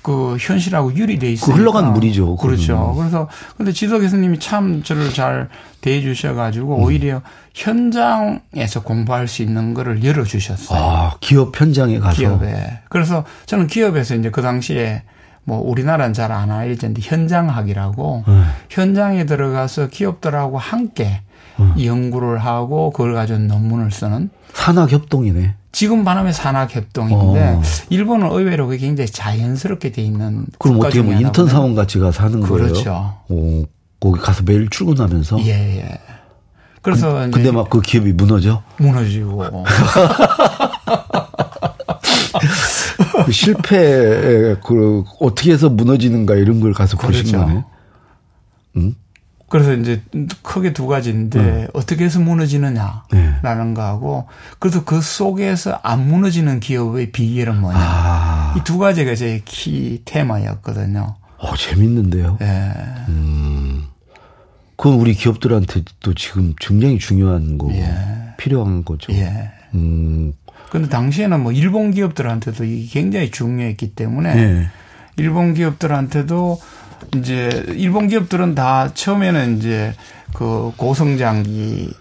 그 0.07 0.37
현실하고 0.39 0.95
유리돼 0.95 1.33
있어요. 1.33 1.53
그 1.53 1.61
흘러간 1.61 1.93
물이죠. 1.93 2.37
그렇죠. 2.37 2.95
그래서 2.97 3.29
근데 3.57 3.73
지도 3.73 3.99
교수님이 3.99 4.39
참 4.39 4.85
저를 4.85 5.13
잘 5.13 5.49
대해 5.81 6.01
주셔가지고 6.01 6.77
음. 6.77 6.83
오히려 6.85 7.23
현장에서 7.57 8.83
공부할 8.85 9.27
수 9.27 9.43
있는 9.43 9.75
거를 9.75 10.05
열어 10.05 10.23
주셨어요. 10.23 10.79
아 10.81 11.17
기업 11.19 11.61
현장에 11.61 11.99
가서. 11.99 12.19
기업에. 12.19 12.79
그래서 12.89 13.25
저는 13.47 13.67
기업에서 13.67 14.15
이제 14.15 14.31
그 14.31 14.43
당시에 14.43 15.03
뭐 15.43 15.59
우리나라는 15.59 16.15
잘 16.15 16.31
안 16.31 16.53
알려졌는데 16.53 17.01
현장학이라고 17.03 18.25
음. 18.29 18.49
현장에 18.71 19.27
들어가서 19.27 19.89
기업들하고 19.89 20.57
함께 20.57 21.23
음. 21.59 21.75
연구를 21.83 22.39
하고 22.39 22.93
그걸 22.93 23.15
가지고 23.15 23.41
논문을 23.41 23.91
쓰는 23.91 24.31
산학 24.55 24.93
협동이네. 24.93 25.57
지금 25.77 26.05
반하면 26.05 26.33
산학협동인데 26.33 27.41
어. 27.49 27.63
일본은 27.91 28.31
의외로 28.33 28.67
그게 28.67 28.79
굉장히 28.79 29.11
자연스럽게 29.11 29.93
돼 29.93 30.01
있는 30.01 30.47
그럼 30.59 30.81
어떻게 30.81 31.03
뭐 31.03 31.13
인턴 31.13 31.49
사원 31.49 31.75
같이 31.75 31.99
가서 31.99 32.23
하는 32.25 32.41
그렇죠. 32.41 32.55
거예요? 32.57 32.73
그렇죠. 32.73 33.15
오, 33.29 33.67
거기 34.01 34.19
가서 34.19 34.43
매일 34.47 34.71
출근하면서. 34.71 35.39
예, 35.45 35.77
예. 35.81 35.99
그래서 36.81 37.13
그, 37.27 37.31
근데 37.33 37.51
막 37.51 37.69
그 37.69 37.83
기업이 37.83 38.15
무너져? 38.15 38.63
무너지고. 38.79 39.65
그 43.27 43.33
실패 43.33 44.57
그 44.65 45.05
어떻게 45.21 45.53
해서 45.53 45.69
무너지는가 45.69 46.37
이런 46.37 46.61
걸 46.61 46.73
가서 46.73 46.97
그렇죠. 46.97 47.21
보신 47.23 47.39
거네. 47.39 47.65
응? 48.79 48.95
그래서 49.59 49.75
이제 49.75 50.03
크게 50.43 50.73
두 50.73 50.87
가지인데 50.87 51.43
네. 51.43 51.69
어떻게 51.73 52.05
해서 52.05 52.21
무너지느냐라는 52.21 53.05
네. 53.43 53.75
거하고 53.75 54.29
그래도 54.59 54.85
그 54.85 55.01
속에서 55.01 55.81
안 55.83 56.07
무너지는 56.09 56.61
기업의 56.61 57.13
비결은 57.13 57.61
뭐냐 57.61 57.79
아. 57.81 58.55
이두 58.59 58.79
가지가 58.79 59.15
제 59.15 59.41
키 59.45 60.03
테마였거든요. 60.05 61.17
어 61.39 61.57
재밌는데요. 61.57 62.39
예. 62.43 62.73
음. 63.09 63.85
그건 64.77 64.99
우리 64.99 65.15
기업들한테 65.15 65.83
또 66.01 66.13
지금 66.13 66.55
굉장히 66.61 66.99
중요한 66.99 67.57
거고 67.57 67.73
예. 67.73 67.97
필요한 68.37 68.85
거죠. 68.85 69.13
예. 69.15 69.51
음. 69.75 70.35
근데 70.71 70.89
당시에는 70.89 71.41
뭐 71.43 71.53
일본 71.53 71.93
기업들한테도 71.93 72.65
이게 72.65 73.01
굉장히 73.01 73.31
중요했기 73.31 73.95
때문에 73.95 74.37
예. 74.37 74.67
일본 75.17 75.55
기업들한테도 75.55 76.61
이제 77.17 77.65
일본 77.69 78.09
기업들은 78.09 78.55
다 78.55 78.93
처음에는 78.93 79.59
이제 79.59 79.95
그 80.35 80.73
고성장기 80.77 81.93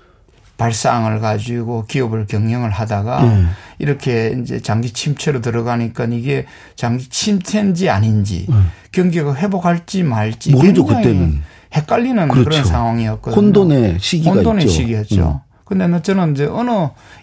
발상을 0.58 1.20
가지고 1.20 1.86
기업을 1.86 2.28
경영을 2.28 2.70
하다가 2.70 3.24
네. 3.24 3.46
이렇게 3.78 4.38
이제 4.42 4.62
장기 4.62 4.92
침체로 4.92 5.42
들어가니까 5.42 6.06
이게 6.06 6.46
장기 6.76 7.10
침체인지 7.10 7.90
아닌지 7.90 8.46
네. 8.48 8.56
경기가 8.92 9.36
회복할지 9.36 10.04
말지 10.04 10.52
모르죠 10.52 10.86
그때는 10.86 11.44
헷갈리는 11.74 12.28
그렇죠. 12.30 12.50
그런 12.50 12.64
상황이었거든요. 12.64 13.36
혼돈의 13.36 13.98
시기가 14.00 14.36
혼돈의 14.36 14.66
있죠. 14.66 14.74
시기였죠. 14.74 15.42
음. 15.44 15.46
근데 15.66 16.02
저는 16.02 16.34
이제 16.34 16.46
어느 16.46 16.70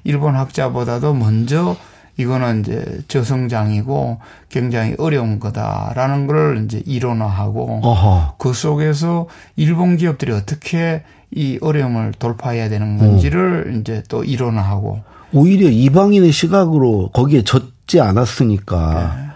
일본 0.05 0.35
학자보다도 0.35 1.15
먼저 1.15 1.77
이거는 2.23 2.61
이제 2.61 3.01
저성장이고 3.09 4.19
굉장히 4.49 4.95
어려운 4.99 5.39
거다라는 5.39 6.27
걸 6.27 6.65
이제 6.65 6.83
이론화하고 6.87 7.81
어허. 7.83 8.37
그 8.39 8.53
속에서 8.53 9.29
일본 9.57 9.97
기업들이 9.97 10.33
어떻게 10.33 11.03
이 11.31 11.59
어려움을 11.61 12.13
돌파해야 12.19 12.69
되는 12.69 12.99
건지를 12.99 13.73
오. 13.75 13.79
이제 13.79 14.03
또 14.09 14.23
이론화하고 14.25 15.01
오히려 15.33 15.69
이방인의 15.69 16.31
시각으로 16.31 17.11
거기에 17.13 17.43
젖지 17.43 18.01
않았으니까 18.01 19.15
네. 19.17 19.33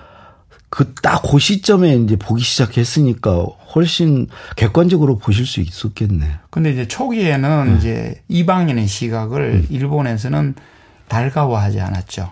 그딱 0.68 1.22
그 1.30 1.38
시점에 1.38 1.96
이제 1.96 2.16
보기 2.16 2.42
시작했으니까 2.42 3.46
훨씬 3.74 4.26
객관적으로 4.56 5.16
보실 5.16 5.46
수 5.46 5.60
있었겠네. 5.60 6.26
근데 6.50 6.70
이제 6.70 6.86
초기에는 6.86 7.66
네. 7.66 7.76
이제 7.78 8.22
이방인의 8.28 8.86
시각을 8.86 9.42
음. 9.42 9.66
일본에서는 9.70 10.54
달가워하지 11.08 11.80
않았죠. 11.80 12.30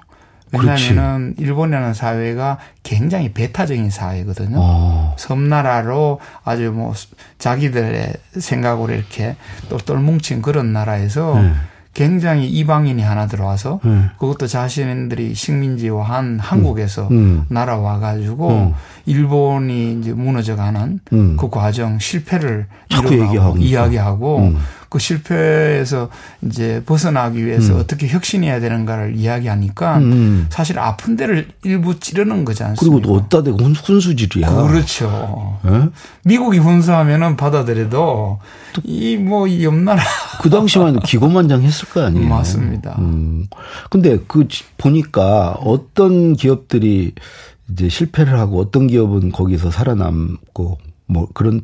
왜냐하면은 0.59 1.35
일본이라는 1.39 1.95
사회가 1.95 2.59
굉장히 2.83 3.33
배타적인 3.33 3.91
사회거든요. 3.91 4.57
어. 4.59 5.15
섬나라로 5.19 6.21
아주 6.45 6.73
뭐 6.73 6.93
자기들의 7.39 8.13
생각으로 8.39 8.95
이렇게 8.95 9.37
똘똘 9.69 9.99
뭉친 9.99 10.43
그런 10.43 10.73
나라에서 10.73 11.41
네. 11.41 11.53
굉장히 11.95 12.49
이방인이 12.49 13.01
하나 13.03 13.27
들어와서 13.27 13.79
네. 13.85 14.11
그것도 14.19 14.49
자신들이 14.49 15.35
식민지화한 15.35 16.41
한국에서 16.41 17.07
음. 17.13 17.17
음. 17.17 17.45
날아와 17.49 18.01
가지고 18.01 18.51
음. 18.51 18.75
일본이 19.07 19.99
이제 20.01 20.13
무너져가는 20.13 21.01
음. 21.13 21.37
그 21.39 21.49
과정 21.49 22.01
실패를 22.01 22.67
이야기하고, 22.91 23.59
이야기하고 23.59 24.39
음. 24.39 24.59
그 24.95 25.01
실패에서 25.01 26.09
이제 26.43 26.81
벗어나기 26.87 27.45
위해서 27.45 27.75
음. 27.75 27.81
어떻게 27.81 28.07
혁신해야 28.07 28.61
되는가를 28.61 29.17
이야기하니까 29.17 29.99
음. 29.99 30.47
사실 30.51 30.79
아픈 30.79 31.17
데를 31.17 31.49
일부 31.65 31.99
찌르는 31.99 32.45
거지 32.45 32.63
않습니까? 32.63 32.81
그리고 32.81 33.01
또 33.01 33.19
어디다 33.19 33.43
대고 33.43 33.59
훈수질이야. 33.59 34.69
그렇죠. 34.69 35.59
에? 35.67 35.89
미국이 36.23 36.59
훈수하면은 36.59 37.37
받아들여도 37.37 38.39
이뭐이 38.85 39.65
옆나라 39.65 40.01
그 40.41 40.49
당시만 40.49 41.01
기고만장했을 41.01 41.89
거 41.89 42.05
아니에요. 42.05 42.29
맞습니다. 42.29 42.95
음. 43.01 43.49
근데 43.91 44.21
그 44.29 44.47
보니까 44.79 45.57
어떤 45.59 46.35
기업들이 46.35 47.15
이제 47.69 47.89
실패를 47.89 48.39
하고 48.39 48.61
어떤 48.61 48.87
기업은 48.87 49.33
거기서 49.33 49.73
살아남고 49.73 50.79
뭐 51.07 51.29
그런 51.35 51.63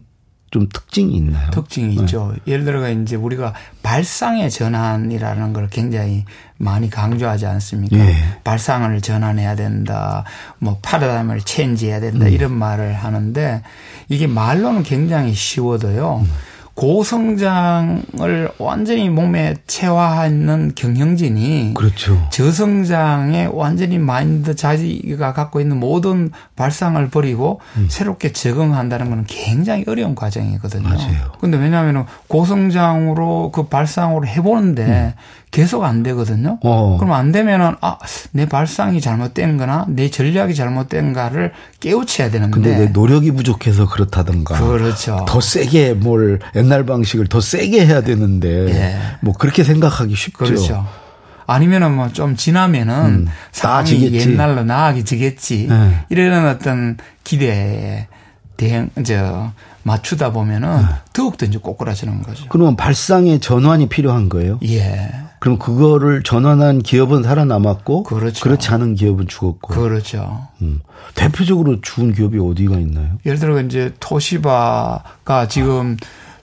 좀 0.51 0.69
특징이 0.69 1.17
있나요? 1.17 1.51
특징이 1.51 1.95
네. 1.95 2.03
있죠. 2.03 2.35
예를 2.47 2.65
들어가 2.65 2.89
이제 2.89 3.15
우리가 3.15 3.55
발상의 3.83 4.51
전환이라는 4.51 5.53
걸 5.53 5.69
굉장히 5.69 6.25
많이 6.57 6.91
강조하지 6.91 7.47
않습니까? 7.47 7.97
예. 7.97 8.15
발상을 8.43 9.01
전환해야 9.01 9.55
된다, 9.55 10.25
뭐 10.59 10.79
파라다임을 10.83 11.41
체인지해야 11.43 12.01
된다 12.01 12.27
음. 12.27 12.33
이런 12.33 12.53
말을 12.53 12.95
하는데 12.95 13.63
이게 14.09 14.27
말로는 14.27 14.83
굉장히 14.83 15.35
쉬워도요. 15.35 16.25
음. 16.25 16.50
고성장을 16.81 18.53
완전히 18.57 19.11
몸에 19.11 19.57
체화하는 19.67 20.73
경영진이 20.75 21.75
그렇죠. 21.75 22.27
저성장에 22.31 23.51
완전히 23.53 23.99
마인드 23.99 24.57
자기가 24.57 25.35
갖고 25.35 25.61
있는 25.61 25.79
모든 25.79 26.31
발상을 26.57 27.07
버리고 27.11 27.61
음. 27.77 27.87
새롭게 27.91 28.33
적응한다는 28.33 29.11
것은 29.11 29.25
굉장히 29.27 29.85
어려운 29.89 30.15
과정이거든요. 30.15 30.89
맞아요. 30.89 31.33
근데 31.39 31.59
왜냐하면 31.59 32.07
고성장으로 32.29 33.51
그 33.53 33.65
발상으로 33.65 34.27
해보는데 34.27 34.83
음. 34.87 35.13
계속 35.51 35.83
안 35.83 36.03
되거든요. 36.05 36.59
어. 36.63 36.97
그럼 36.99 37.13
안 37.13 37.33
되면은 37.33 37.75
아, 37.81 37.99
내 38.31 38.47
발상이 38.47 39.01
잘못된 39.01 39.57
거나 39.57 39.85
내 39.89 40.09
전략이 40.09 40.55
잘못된가를 40.55 41.53
깨우쳐야 41.81 42.31
되는데. 42.31 42.53
근데 42.53 42.79
내 42.79 42.87
노력이 42.87 43.33
부족해서 43.33 43.89
그렇다던가. 43.89 44.61
그렇죠. 44.61 45.25
더 45.29 45.41
세게 45.41 45.95
뭘 45.95 46.39
옛날 46.71 46.85
방식을 46.87 47.27
더 47.27 47.41
세게 47.41 47.85
해야 47.85 48.01
되는데 48.01 48.69
예. 48.69 48.97
뭐 49.21 49.35
그렇게 49.35 49.65
생각하기 49.65 50.15
쉽죠. 50.15 50.39
그렇죠. 50.39 50.87
아니면은 51.47 51.97
뭐 51.97 52.09
좀 52.13 52.37
지나면은 52.37 52.95
음, 53.07 53.29
상황이 53.51 54.13
옛날로 54.13 54.63
나아지겠지. 54.63 55.67
네. 55.69 56.05
이런 56.11 56.47
어떤 56.47 56.97
기대에 57.25 58.07
대응, 58.57 58.91
저, 59.05 59.51
맞추다 59.83 60.31
보면은 60.33 60.83
네. 60.83 60.87
더욱더 61.13 61.47
이제 61.47 61.59
꼬꾸라지는 61.59 62.23
거죠. 62.23 62.45
그러면 62.51 62.77
발상의 62.77 63.41
전환이 63.41 63.89
필요한 63.89 64.29
거예요? 64.29 64.61
예. 64.65 65.11
그럼 65.41 65.59
그거를 65.59 66.23
전환한 66.23 66.83
기업은 66.83 67.23
살아남았고 67.23 68.03
그렇죠. 68.05 68.43
그렇지 68.45 68.69
않은 68.69 68.95
기업은 68.95 69.27
죽었고. 69.27 69.75
그렇죠. 69.75 70.47
음. 70.61 70.81
대표적으로 71.15 71.81
죽은 71.81 72.13
기업이 72.13 72.39
어디가 72.39 72.77
있나요? 72.79 73.19
예를 73.27 73.39
들어 73.39 73.61
이제 73.63 73.93
토시바가 73.99 75.49
지금 75.49 75.97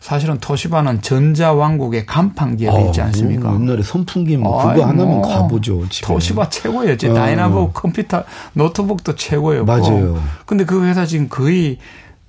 사실은 0.08 0.38
토시바는 0.40 1.02
전자왕국의 1.02 2.06
간판 2.06 2.56
기업이 2.56 2.82
어, 2.82 2.86
있지 2.86 3.02
않습니까? 3.02 3.54
옛날에 3.54 3.84
선풍기 3.84 4.38
뭐 4.38 4.58
그거 4.58 4.86
하나면 4.86 5.06
뭐 5.06 5.22
가보죠. 5.22 5.90
집에. 5.90 6.08
토시바 6.08 6.48
최고예요. 6.48 6.96
제 6.96 7.10
어. 7.10 7.14
다이나보 7.14 7.74
컴퓨터 7.74 8.24
노트북도 8.54 9.16
최고였고. 9.16 9.66
맞아요. 9.66 10.24
근데 10.46 10.64
그 10.64 10.86
회사 10.86 11.06
지금 11.06 11.28
거의 11.28 11.80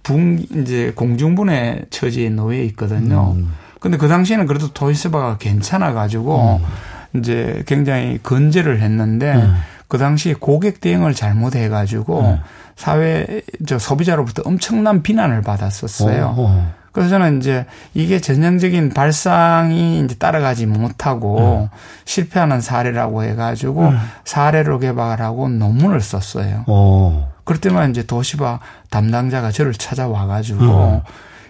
붕 0.03 0.45
이제 0.57 0.91
공중분해 0.97 1.83
처지에 1.91 2.31
놓여 2.31 2.61
있거든요. 2.65 3.35
음. 3.37 3.55
근데 3.79 3.97
그 3.97 4.09
당시에는 4.09 4.49
그래도 4.49 4.73
도이세바가 4.73 5.39
괜찮아 5.39 5.93
가지고 5.93 6.61
음. 6.61 7.21
이제 7.21 7.63
굉장히 7.69 8.19
건재를 8.21 8.83
했는데 8.83 9.35
음. 9.35 9.55
그 9.87 9.99
당시에 9.99 10.35
고객 10.35 10.81
대응을 10.81 11.15
잘못해 11.15 11.69
가지고 11.69 12.23
음. 12.23 12.41
사회 12.75 13.41
저 13.69 13.79
소비자로부터 13.79 14.43
엄청난 14.45 15.05
비난을 15.05 15.43
받았었어요. 15.43 16.25
어, 16.27 16.35
어. 16.37 16.78
그래서 16.93 17.11
저는 17.11 17.39
이제 17.39 17.67
이게 17.95 18.21
전형적인 18.21 18.91
발상이 18.91 20.01
이제 20.01 20.15
따라가지 20.17 20.67
못하고 20.67 21.69
음. 21.73 21.79
실패하는 22.05 22.61
사례라고 22.61 23.23
해가지고 23.25 23.89
음. 23.89 23.99
사례로 24.25 24.79
개발 24.79 25.21
하고 25.23 25.49
논문을 25.49 26.01
썼어요. 26.01 26.65
어. 26.67 27.33
그럴 27.45 27.61
때만 27.61 27.91
이제 27.91 28.03
도시바 28.03 28.61
담당자가 28.91 29.51
저를 29.51 29.73
찾아와가지고 29.73 30.65
음. 30.65 31.01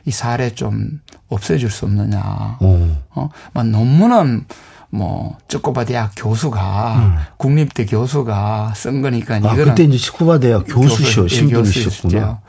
이 0.05 0.11
사례 0.11 0.51
좀 0.51 1.01
없애줄 1.29 1.71
수 1.71 1.85
없느냐. 1.85 2.21
어, 2.61 2.97
어? 3.15 3.29
막 3.53 3.67
논문은 3.67 4.47
뭐 4.91 5.37
쭈꼬바 5.49 5.85
대학 5.85 6.13
교수가 6.17 6.97
음. 6.97 7.17
국립대 7.37 7.85
교수가 7.85 8.73
쓴 8.75 9.03
거니까 9.03 9.35
아, 9.35 9.39
이거는 9.39 9.65
그때 9.67 9.85
이제 9.85 9.99
치코바 9.99 10.39
대학 10.39 10.65
교수시오 10.67 11.25
교수, 11.25 11.29
신분이셨구나. 11.29 12.41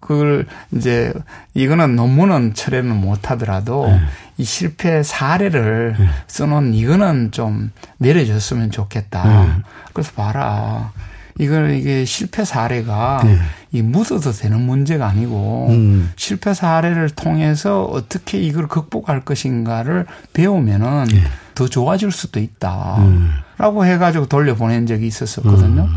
그걸 0.00 0.46
이제 0.72 1.12
이거는 1.54 1.96
논문은 1.96 2.54
철회는 2.54 2.96
못 2.96 3.30
하더라도 3.30 3.86
네. 3.86 4.00
이 4.38 4.44
실패 4.44 5.02
사례를 5.02 5.96
네. 5.98 6.08
써놓은 6.26 6.74
이거는 6.74 7.30
좀 7.32 7.70
내려줬으면 7.98 8.70
좋겠다. 8.70 9.24
네. 9.24 9.52
그래서 9.92 10.12
봐라. 10.12 10.92
이걸 11.38 11.70
이게 11.70 12.04
실패 12.04 12.44
사례가 12.44 13.22
네. 13.24 13.38
이 13.70 13.80
묻어도 13.80 14.32
되는 14.32 14.60
문제가 14.60 15.06
아니고 15.06 15.68
음. 15.70 16.12
실패 16.16 16.52
사례를 16.52 17.10
통해서 17.10 17.84
어떻게 17.84 18.40
이걸 18.40 18.66
극복할 18.66 19.20
것인가를 19.20 20.06
배우면은 20.32 21.04
네. 21.04 21.22
더 21.54 21.68
좋아질 21.68 22.10
수도 22.10 22.40
있다라고 22.40 23.00
음. 23.00 23.84
해가지고 23.84 24.26
돌려보낸 24.26 24.86
적이 24.86 25.06
있었었거든요. 25.06 25.82
음. 25.82 25.96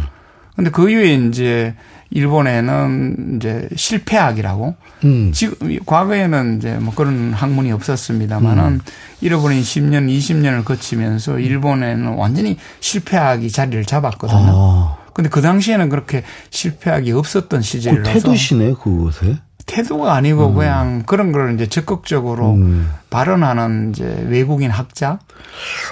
근데 0.56 0.70
그 0.70 0.90
이후에 0.90 1.16
이제 1.16 1.76
일본에는 2.12 3.38
이제 3.38 3.68
실패학이라고 3.76 4.76
음. 5.06 5.32
지금 5.34 5.80
과거에는 5.86 6.58
이제 6.58 6.74
뭐 6.74 6.94
그런 6.94 7.34
학문이 7.34 7.72
없었습니다만은 7.72 8.64
음. 8.64 8.80
잃어버린 9.22 9.62
10년, 9.62 10.10
20년을 10.10 10.66
거치면서 10.66 11.40
일본에는 11.40 12.16
완전히 12.16 12.58
실패학이 12.82 13.50
자리를 13.50 13.86
잡았거든요. 13.86 14.52
아. 14.54 14.98
근데 15.14 15.30
그 15.30 15.42
당시에는 15.42 15.90
그렇게 15.90 16.24
실패학이 16.50 17.12
없었던 17.12 17.62
시절이라서 17.62 18.14
그 18.14 18.20
태도시네 18.20 18.74
그곳에. 18.74 19.38
태도가 19.66 20.14
아니고 20.16 20.50
음. 20.50 20.56
그냥 20.56 21.04
그런 21.06 21.32
걸 21.32 21.54
이제 21.54 21.68
적극적으로 21.68 22.54
음. 22.54 22.92
발언하는 23.10 23.92
이제 23.92 24.26
외국인 24.28 24.70
학자. 24.70 25.20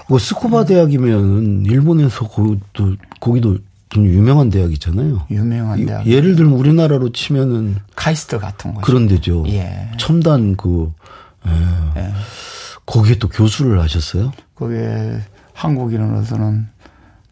뭐 0.07 0.19
스쿠바 0.19 0.65
대학이면 0.65 1.65
일본에서 1.65 2.27
거기도 2.27 2.95
거기도 3.19 3.57
좀 3.89 4.05
유명한 4.05 4.49
대학 4.49 4.71
이잖아요. 4.71 5.25
유명한 5.31 5.85
대학. 5.85 6.05
예를 6.05 6.35
들면 6.35 6.53
우리나라로 6.53 7.11
치면은 7.11 7.77
카이스트 7.95 8.37
같은 8.39 8.73
거. 8.75 8.81
그런 8.81 9.07
데죠. 9.07 9.43
예. 9.47 9.89
첨단 9.97 10.55
그 10.55 10.91
예. 11.47 11.51
예. 12.01 12.11
거기에 12.85 13.15
또 13.17 13.27
교수를 13.29 13.79
하셨어요? 13.81 14.31
거기에 14.55 15.19
한국인으로서는 15.53 16.67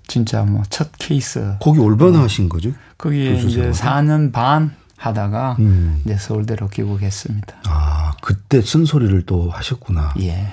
진짜 0.07 0.43
뭐 0.43 0.63
첫 0.69 0.89
케이스. 0.97 1.55
거기 1.59 1.79
얼마나 1.79 2.19
어. 2.19 2.21
하신 2.23 2.49
거죠? 2.49 2.71
거기에 2.97 3.35
이제 3.41 3.69
4년 3.71 4.31
반 4.31 4.73
하다가 4.97 5.57
음. 5.59 6.01
이제 6.05 6.15
서울대로 6.17 6.69
귀국했습니다. 6.69 7.55
아, 7.67 8.13
그때 8.21 8.61
쓴소리를 8.61 9.23
또 9.27 9.51
하셨구나. 9.51 10.13
예. 10.21 10.47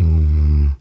음. 0.00 0.72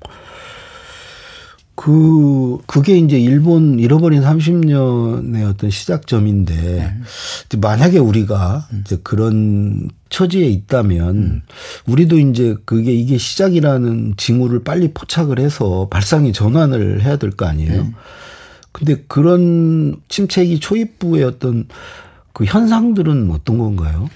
그, 1.76 2.58
그게 2.68 2.98
이제 2.98 3.20
일본 3.20 3.80
잃어버린 3.80 4.22
30년의 4.22 5.50
어떤 5.50 5.70
시작점인데, 5.70 6.56
네. 6.56 7.58
만약에 7.58 8.00
우리가 8.00 8.68
음. 8.72 8.84
이제 8.86 8.98
그런 9.04 9.90
처지에 10.10 10.48
있다면, 10.48 11.16
음. 11.18 11.42
우리도 11.86 12.18
이제 12.20 12.56
그게 12.66 12.94
이게 12.94 13.18
시작이라는 13.18 14.14
징후를 14.16 14.64
빨리 14.64 14.94
포착을 14.94 15.38
해서 15.40 15.88
발상의 15.92 16.32
전환을 16.34 17.02
해야 17.04 17.18
될 17.18 17.32
거 17.32 17.46
아니에요? 17.46 17.84
네. 17.84 17.92
근데 18.72 19.04
그런 19.08 19.98
침체기 20.10 20.60
초입부의 20.60 21.24
어떤 21.24 21.68
그 22.34 22.46
현상들은 22.46 23.32
어떤 23.32 23.58
건가요? 23.58 24.10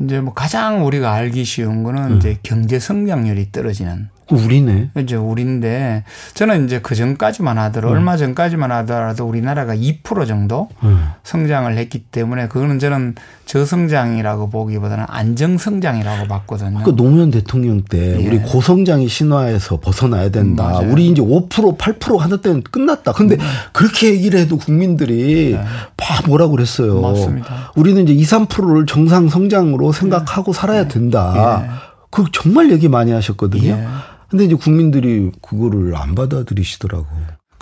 이제 0.00 0.20
뭐 0.20 0.34
가장 0.34 0.84
우리가 0.86 1.12
알기 1.12 1.44
쉬운 1.44 1.82
거는 1.84 2.12
음. 2.12 2.16
이제 2.16 2.38
경제 2.42 2.78
성장률이 2.78 3.52
떨어지는 3.52 4.08
우리네. 4.30 4.90
이제 4.98 5.16
우리인데 5.16 6.04
저는 6.34 6.64
이제 6.64 6.80
그 6.80 6.94
전까지만 6.94 7.58
하더라도 7.58 7.94
음. 7.94 7.98
얼마 7.98 8.16
전까지만 8.16 8.72
하더라도 8.72 9.26
우리나라가 9.26 9.74
2% 9.74 10.26
정도 10.26 10.68
음. 10.82 11.08
성장을 11.22 11.76
했기 11.76 11.98
때문에 12.00 12.48
그거는 12.48 12.78
저는 12.78 13.14
저성장이라고 13.44 14.48
보기보다는 14.48 15.04
안정성장이라고 15.08 16.26
봤거든요. 16.28 16.82
그 16.82 16.96
노무현 16.96 17.30
대통령 17.30 17.82
때 17.82 18.18
예. 18.18 18.26
우리 18.26 18.38
고성장이 18.38 19.08
신화에서 19.08 19.80
벗어나야 19.80 20.30
된다. 20.30 20.80
음, 20.80 20.92
우리 20.92 21.08
이제 21.08 21.20
5% 21.20 21.76
8% 21.76 22.18
하는 22.18 22.40
때는 22.40 22.62
끝났다. 22.62 23.12
근데 23.12 23.34
음. 23.34 23.40
그렇게 23.72 24.08
얘기를 24.12 24.40
해도 24.40 24.56
국민들이 24.56 25.52
네. 25.52 25.58
막 25.58 26.26
뭐라고 26.26 26.52
그랬어요. 26.52 27.00
맞습니다. 27.00 27.72
우리는 27.76 28.02
이제 28.04 28.14
2, 28.14 28.22
3%를 28.22 28.86
정상 28.86 29.28
성장으로 29.28 29.92
생각하고 29.92 30.52
네. 30.52 30.58
살아야 30.58 30.88
된다. 30.88 31.62
예. 31.64 31.70
그 32.10 32.24
정말 32.32 32.70
얘기 32.70 32.88
많이 32.88 33.10
하셨거든요. 33.10 33.70
예. 33.70 33.86
근데 34.28 34.44
이제 34.44 34.54
국민들이 34.54 35.30
그거를 35.42 35.94
안 35.96 36.14
받아들이시더라고. 36.14 37.06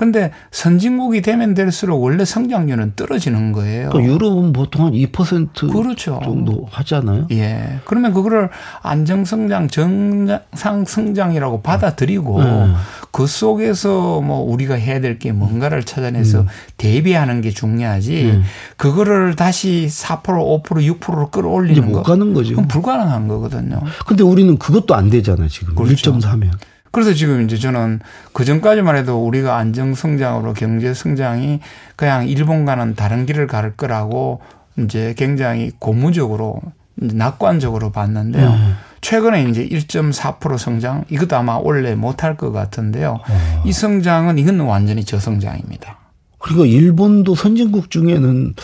근데 0.03 0.33
선진국이 0.51 1.23
되면 1.23 1.55
될수록 1.55 2.03
원래 2.03 2.25
성장률은 2.25 2.95
떨어지는 2.97 3.53
거예요. 3.53 3.91
그러니까 3.91 4.13
유럽은 4.13 4.53
보통 4.53 4.87
한 4.87 4.93
2% 4.95 5.71
그렇죠. 5.73 6.21
정도 6.25 6.67
하잖아요. 6.73 7.29
예. 7.31 7.79
그러면 7.85 8.13
그거를 8.13 8.51
안정성장, 8.83 9.69
정상 9.69 10.85
성장이라고 10.85 11.63
받아들이고 11.63 12.39
음. 12.41 12.75
그 13.13 13.29
속에서 13.29 14.21
뭐 14.23 14.41
우리가 14.41 14.75
해야 14.75 15.01
될 15.01 15.13
게 15.21 15.31
뭔가를 15.31 15.85
찾아내서 15.85 16.41
음. 16.41 16.47
대비하는 16.79 17.41
게 17.41 17.51
중요하지. 17.51 18.25
음. 18.25 18.43
그거를 18.77 19.37
다시 19.37 19.87
4% 19.89 20.23
5% 20.65 20.99
6%로 20.99 21.31
끌어올리는 21.31 21.87
못 21.93 22.03
가는 22.03 22.35
거죠. 22.35 22.55
그럼 22.57 22.67
불가능한 22.67 23.29
거거든요. 23.29 23.79
근데 24.07 24.25
우리는 24.25 24.59
그것도 24.59 24.97
안 24.97 25.11
되잖아요, 25.11 25.47
지금. 25.49 25.77
그렇죠. 25.77 26.13
1.4면. 26.19 26.51
그래서 26.93 27.15
지금 27.15 27.43
이제 27.43 27.57
저는 27.57 28.01
그 28.33 28.45
전까지만 28.45 28.97
해도 28.97 29.27
우리가 29.27 29.57
안정 29.57 29.95
성장으로 29.95 30.53
경제 30.53 30.95
성장이 30.95 31.61
그냥 31.97 32.29
일본과는 32.29 32.95
다른 32.95 33.27
길을 33.27 33.47
갈 33.47 33.75
거라고 33.75 34.41
이제 34.79 35.15
굉장히 35.17 35.73
고무적으로 35.79 36.61
낙관적으로 36.95 37.91
봤는데요. 37.91 38.49
음. 38.51 38.77
최근에 39.01 39.45
이제 39.45 39.67
1.4% 39.67 40.59
성장 40.59 41.05
이것도 41.11 41.35
아마 41.35 41.59
원래 41.59 41.95
못할 41.95 42.37
것 42.37 42.53
같은데요. 42.53 43.21
어. 43.27 43.63
이 43.65 43.73
성장은 43.73 44.39
이건 44.39 44.61
완전히 44.61 45.05
저성장입니다. 45.05 45.99
그리고 46.39 46.67
일본도 46.67 47.35
선진국 47.35 47.91
중에는 47.91 48.55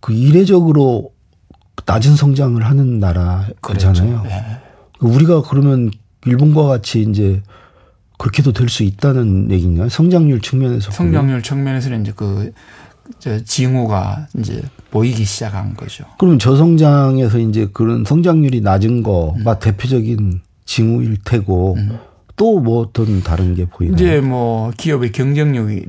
그 0.00 0.12
이례적으로 0.12 1.12
낮은 1.86 2.14
성장을 2.14 2.62
하는 2.62 3.00
나라잖아요. 3.00 3.54
그렇죠. 3.60 4.22
네. 4.24 4.60
우리가 5.00 5.42
그러면 5.42 5.90
일본과 6.26 6.64
같이 6.64 7.02
이제 7.02 7.42
그렇게도 8.20 8.52
될 8.52 8.68
수 8.68 8.82
있다는 8.82 9.50
얘기인가요? 9.50 9.88
성장률 9.88 10.42
측면에서. 10.42 10.90
성장률 10.90 11.42
측면에서는 11.42 12.02
이제 12.02 12.12
그, 12.14 12.52
저 13.18 13.42
징후가 13.42 14.28
이제 14.38 14.62
보이기 14.90 15.24
시작한 15.24 15.74
거죠. 15.74 16.04
그러면 16.18 16.38
저성장에서 16.38 17.38
이제 17.38 17.66
그런 17.72 18.04
성장률이 18.04 18.60
낮은 18.60 19.02
거가 19.02 19.52
음. 19.52 19.58
대표적인 19.58 20.40
징후일 20.66 21.16
테고 21.24 21.76
음. 21.78 21.98
또뭐 22.40 22.80
어떤 22.80 23.22
다른 23.22 23.54
게 23.54 23.66
보이나요? 23.66 23.94
이제 23.94 24.18
뭐 24.22 24.72
기업의 24.74 25.12
경쟁력이 25.12 25.84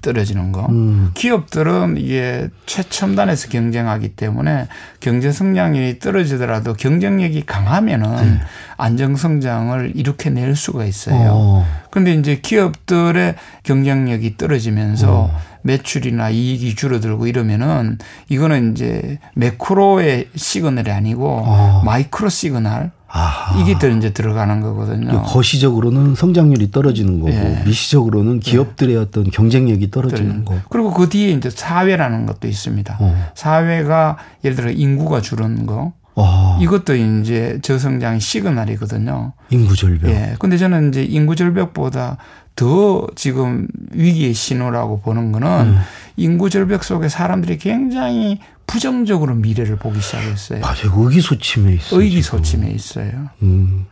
떨어지는 0.00 0.52
거. 0.52 0.66
음. 0.66 1.10
기업들은 1.14 1.96
이게 1.98 2.50
최첨단에서 2.66 3.48
경쟁하기 3.48 4.10
때문에 4.10 4.68
경제 5.00 5.32
성장률이 5.32 5.98
떨어지더라도 5.98 6.74
경쟁력이 6.74 7.44
강하면은 7.46 8.14
네. 8.14 8.40
안정 8.76 9.16
성장을 9.16 9.92
일으켜낼 9.96 10.54
수가 10.54 10.84
있어요. 10.84 11.30
어. 11.32 11.66
그런데 11.90 12.14
이제 12.14 12.38
기업들의 12.40 13.34
경쟁력이 13.64 14.36
떨어지면서 14.36 15.12
어. 15.12 15.40
매출이나 15.62 16.30
이익이 16.30 16.76
줄어들고 16.76 17.26
이러면은 17.26 17.98
이거는 18.28 18.70
이제 18.70 19.18
매크로의 19.34 20.28
시그널이 20.36 20.92
아니고 20.92 21.42
어. 21.44 21.82
마이크로 21.84 22.28
시그널 22.28 22.92
아하. 23.08 23.58
이게 23.58 23.78
더 23.78 23.88
이제 23.88 24.12
들어가는 24.12 24.60
거거든요. 24.60 25.22
거시적으로는 25.22 26.14
성장률이 26.14 26.70
떨어지는 26.70 27.20
거고 27.20 27.30
네. 27.30 27.62
미시적으로는 27.64 28.40
기업들의 28.40 28.94
네. 28.94 29.00
어떤 29.00 29.30
경쟁력이 29.30 29.90
떨어지는 29.90 30.44
거. 30.44 30.56
그리고 30.68 30.92
그 30.92 31.08
뒤에 31.08 31.30
이제 31.30 31.48
사회라는 31.48 32.26
것도 32.26 32.46
있습니다. 32.48 32.96
어. 33.00 33.30
사회가 33.34 34.18
예를 34.44 34.56
들어 34.56 34.70
인구가 34.70 35.22
줄은 35.22 35.64
거, 35.64 35.92
아. 36.16 36.58
이것도 36.60 36.96
이제 36.96 37.58
저성장 37.62 38.18
시그널이거든요. 38.18 39.32
인구 39.50 39.74
절벽. 39.76 40.10
예. 40.10 40.34
근데 40.38 40.56
저는 40.56 40.88
이제 40.88 41.02
인구 41.02 41.36
절벽보다 41.36 42.18
더 42.56 43.06
지금 43.14 43.68
위기의 43.92 44.34
신호라고 44.34 45.00
보는 45.00 45.30
거는 45.32 45.48
음. 45.48 45.78
인구 46.16 46.50
절벽 46.50 46.82
속에 46.82 47.08
사람들이 47.08 47.58
굉장히 47.58 48.40
부정적으로 48.68 49.34
미래를 49.34 49.76
보기 49.76 50.00
시작했어요. 50.00 50.60
맞아요. 50.60 50.92
의기소침해 50.94 51.74
있어요. 51.74 52.00
의기소침해 52.00 52.70
있어요. 52.70 53.30
음. 53.42 53.86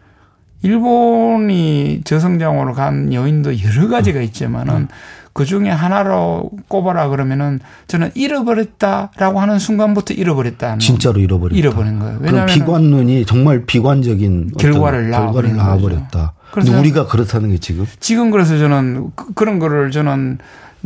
일본이 0.62 2.03
저성장으로 2.05 2.75
간 2.75 3.12
요인도 3.12 3.61
여러 3.62 3.89
가지가 3.89 4.21
있지만은 4.21 4.75
음. 4.75 4.89
그 5.33 5.45
중에 5.45 5.69
하나로 5.69 6.51
꼽아라 6.69 7.09
그러면은 7.09 7.61
저는 7.89 8.11
잃어버렸다라고 8.15 9.41
하는 9.41 9.59
순간부터 9.59 10.15
잃어버렸다. 10.15 10.79
진짜로 10.79 11.21
잃어버렸다. 11.21 11.57
잃어버린 11.59 11.99
거예요. 11.99 12.19
왜냐하면 12.21 12.47
비관론이 12.47 13.27
정말 13.27 13.65
비관적인 13.67 14.53
결과를 14.59 15.11
낳아버렸다. 15.11 16.33
그래서 16.53 16.79
우리가 16.79 17.07
그렇다는 17.07 17.51
게 17.51 17.59
지금 17.59 17.87
지금 18.01 18.31
그래서 18.31 18.57
저는 18.57 19.11
그, 19.15 19.45
런 19.45 19.59
거를 19.59 19.91
저는 19.91 20.39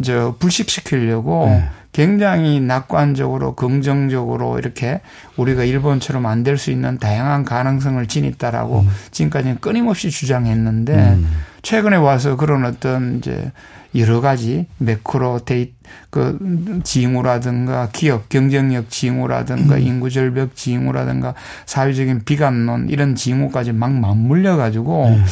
저 0.03 0.35
불식시키려고 0.39 1.47
네. 1.47 1.69
굉장히 1.93 2.61
낙관적으로 2.61 3.55
긍정적으로 3.57 4.59
이렇게 4.59 5.01
우리가 5.37 5.65
일본처럼 5.65 6.27
안 6.27 6.45
될 6.45 6.57
수 6.57 6.71
있는 6.71 6.99
다양한 6.99 7.45
가능성을 7.45 8.07
지녔다라고 8.07 8.81
음. 8.81 8.89
지금까지는 9.11 9.59
끊임없이 9.61 10.11
주장했는데 10.11 10.95
음. 10.95 11.27
최근에 11.63 11.97
와서 11.97 12.37
그런 12.37 12.65
어떤 12.65 13.19
이제 13.19 13.51
여러 13.97 14.21
가지 14.21 14.67
매크로 14.79 15.41
데이 15.45 15.73
그 16.11 16.39
징후라든가 16.85 17.89
기업 17.93 18.29
경쟁력 18.29 18.89
징후라든가 18.89 19.75
음. 19.75 19.81
인구 19.81 20.11
절벽 20.11 20.55
징후라든가 20.55 21.35
사회적인 21.67 22.25
비관론 22.25 22.89
이런 22.89 23.17
징후까지 23.17 23.73
막 23.73 23.93
맞물려 23.93 24.57
가지고 24.57 25.09
음. 25.09 25.25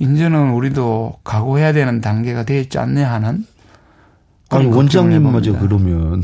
이제는 0.00 0.50
우리도 0.50 1.18
각오해야 1.22 1.72
되는 1.72 2.00
단계가 2.00 2.44
되지 2.44 2.78
않냐 2.78 3.10
하는 3.12 3.44
아니 4.50 4.66
원장님마저 4.66 5.52
그러면 5.58 6.22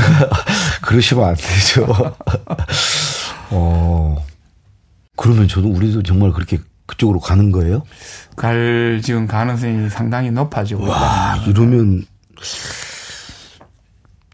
그러시면 0.82 1.24
안 1.24 1.34
되죠. 1.36 1.86
어 3.50 4.24
그러면 5.16 5.48
저도 5.48 5.68
우리도 5.68 6.02
정말 6.02 6.32
그렇게 6.32 6.58
그쪽으로 6.86 7.20
가는 7.20 7.52
거예요? 7.52 7.82
갈 8.36 9.00
지금 9.02 9.26
가능성이 9.26 9.88
상당히 9.88 10.30
높아지고 10.30 10.86
와 10.86 11.36
이러면 11.46 12.04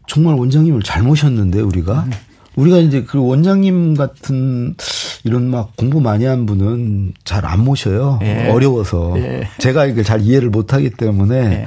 정말 0.07 0.35
원장님을 0.35 0.83
잘 0.83 1.03
모셨는데 1.03 1.61
우리가 1.61 2.05
음. 2.07 2.13
우리가 2.57 2.79
이제 2.79 3.03
그 3.05 3.19
원장님 3.19 3.95
같은 3.95 4.75
이런 5.25 5.49
막 5.51 5.77
공부 5.77 6.01
많이 6.01 6.25
한 6.25 6.47
분은 6.47 7.15
잘 7.25 7.45
안 7.45 7.61
모셔요. 7.65 8.19
예. 8.23 8.49
어려워서 8.49 9.15
예. 9.19 9.49
제가 9.59 9.87
이걸 9.87 10.05
잘 10.05 10.21
이해를 10.23 10.51
못 10.51 10.73
하기 10.75 10.91
때문에 10.91 11.37
예. 11.37 11.67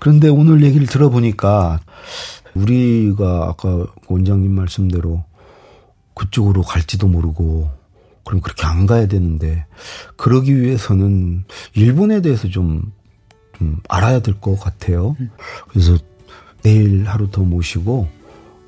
그런데 0.00 0.28
오늘 0.28 0.62
얘기를 0.62 0.86
들어보니까 0.86 1.80
우리가 2.54 3.46
아까 3.48 3.86
원장님 4.08 4.50
말씀대로 4.52 5.24
그쪽으로 6.14 6.62
갈지도 6.62 7.06
모르고 7.08 7.70
그럼 8.24 8.40
그렇게 8.40 8.66
안 8.66 8.86
가야 8.86 9.06
되는데 9.06 9.66
그러기 10.16 10.60
위해서는 10.60 11.44
일본에 11.74 12.20
대해서 12.22 12.48
좀, 12.48 12.92
좀 13.58 13.78
알아야 13.88 14.20
될 14.20 14.34
것 14.40 14.58
같아요. 14.58 15.16
그래서 15.68 15.96
내일 16.62 17.04
하루 17.06 17.30
더 17.30 17.42
모시고 17.42 18.08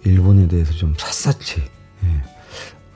일본에 0.04 0.48
대해서 0.48 0.72
좀 0.72 0.94
샅샅이 0.96 1.60
예. 1.60 2.22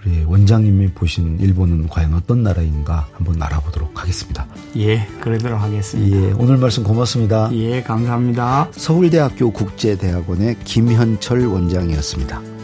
우리 0.07 0.23
원장님이 0.25 0.89
보신 0.93 1.37
일본은 1.41 1.89
과연 1.89 2.15
어떤 2.15 2.45
나라인가 2.45 3.09
한번 3.13 3.43
알아보도록 3.43 4.01
하겠습니다. 4.01 4.47
예, 4.77 5.05
그러도록 5.21 5.61
하겠습니다. 5.61 6.17
예, 6.17 6.33
오늘 6.39 6.59
말씀 6.59 6.85
고맙습니다. 6.85 7.51
예, 7.53 7.83
감사합니다. 7.83 8.69
서울대학교 8.71 9.51
국제대학원의 9.51 10.59
김현철 10.65 11.47
원장이었습니다. 11.47 12.56